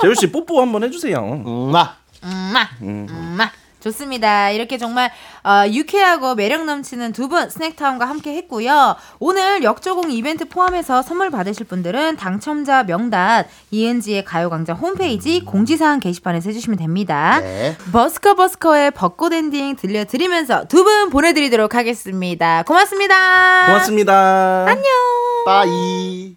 [0.00, 1.18] 재율 씨 뽀뽀 한번 해주세요.
[1.46, 1.88] 음마.
[2.24, 3.48] 음마, 음마.
[3.86, 4.50] 좋습니다.
[4.50, 5.10] 이렇게 정말
[5.44, 8.94] 어, 유쾌하고 매력 넘치는 두 분 스낵타운과 함께 했고요.
[9.18, 16.78] 오늘 역조공 이벤트 포함해서 선물 받으실 분들은 당첨자 명단 이은지의 가요광장 홈페이지 공지사항 게시판에서 해주시면
[16.78, 17.40] 됩니다.
[17.40, 17.76] 네.
[17.92, 22.62] 버스커 버스커의 벚꽃 엔딩 들려드리면서 두 분 보내드리도록 하겠습니다.
[22.62, 23.66] 고맙습니다.
[23.66, 24.66] 고맙습니다.
[24.68, 24.84] 안녕.
[25.44, 26.36] bye.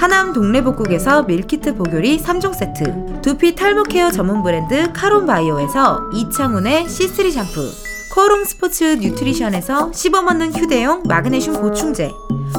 [0.00, 3.20] 하남 동래복국에서 밀키트 보교리 3종 세트.
[3.20, 11.60] 두피 탈모 케어 전문 브랜드 카론바이오에서 이창훈의 C3 샴푸 코롱 스포츠 뉴트리션에서 씹어먹는 휴대용 마그네슘
[11.60, 12.10] 보충제.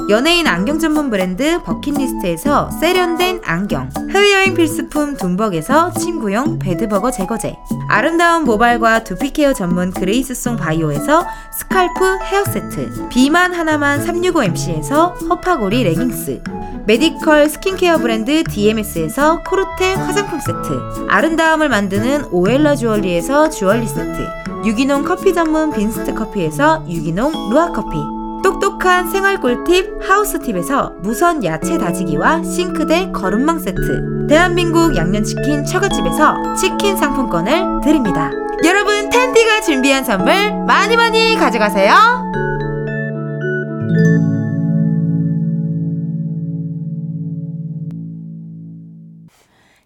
[0.09, 3.89] 연예인 안경 전문 브랜드 버킷리스트에서 세련된 안경.
[4.11, 7.57] 해외여행 필수품 둠벅에서 침구용 bedbug 제거제.
[7.89, 11.27] 아름다운 모발과 두피 케어 전문 그레이스송 바이오에서
[11.59, 13.09] scalp hair 세트.
[13.09, 16.43] 비만 하나만 365MC에서 허파고리 레깅스.
[16.87, 21.07] 메디컬 스킨케어 브랜드 DMS에서 코르테 화장품 세트.
[21.09, 27.97] 아름다움을 만드는 오엘라 주얼리에서 주얼리 세트 유기농 커피 전문 빈스트 커피에서 유기농 루아 커피.
[28.43, 34.27] 똑똑한 생활 꿀팁 하우스팁에서 무선 야채 다지기와 싱크대 거름망 세트.
[34.27, 38.31] 대한민국 양념치킨 처갓집에서 치킨 상품권을 드립니다.
[38.63, 40.33] 여러분 텐디가 준비한 선물
[40.67, 41.93] 많이 많이 가져가세요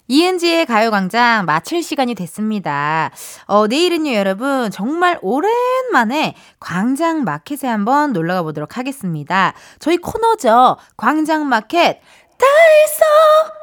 [0.08, 3.10] 이은지의 가요광장 마칠 시간이 됐습니다.
[3.46, 9.54] 어, 내일은요, 여러분, 정말 오랜만에 광장 마켓에 한번 놀러가 보도록 하겠습니다.
[9.78, 10.76] 저희 코너죠.
[10.96, 12.00] 광장 마켓,
[12.38, 12.46] 다
[12.84, 13.56] 있어!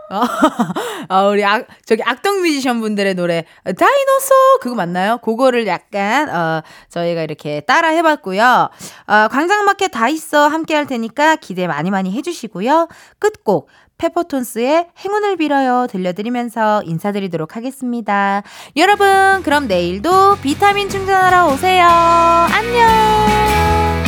[1.09, 4.59] 어, 우리 악, 저기 악동 뮤지션 분들의 노래, 다이노소!
[4.61, 5.19] 그거 맞나요?
[5.19, 8.69] 그거를 약간, 어, 저희가 이렇게 따라 해봤고요.
[9.07, 10.47] 어, 광장 마켓 다 있어!
[10.47, 12.89] 함께 할 테니까 기대 많이 많이 해주시고요.
[13.19, 18.43] 끝곡, 페퍼톤스의 행운을 빌어요 들려드리면서 인사드리도록 하겠습니다.
[18.75, 21.85] 여러분, 그럼 내일도 비타민 충전하러 오세요.
[21.85, 24.02] 안녕!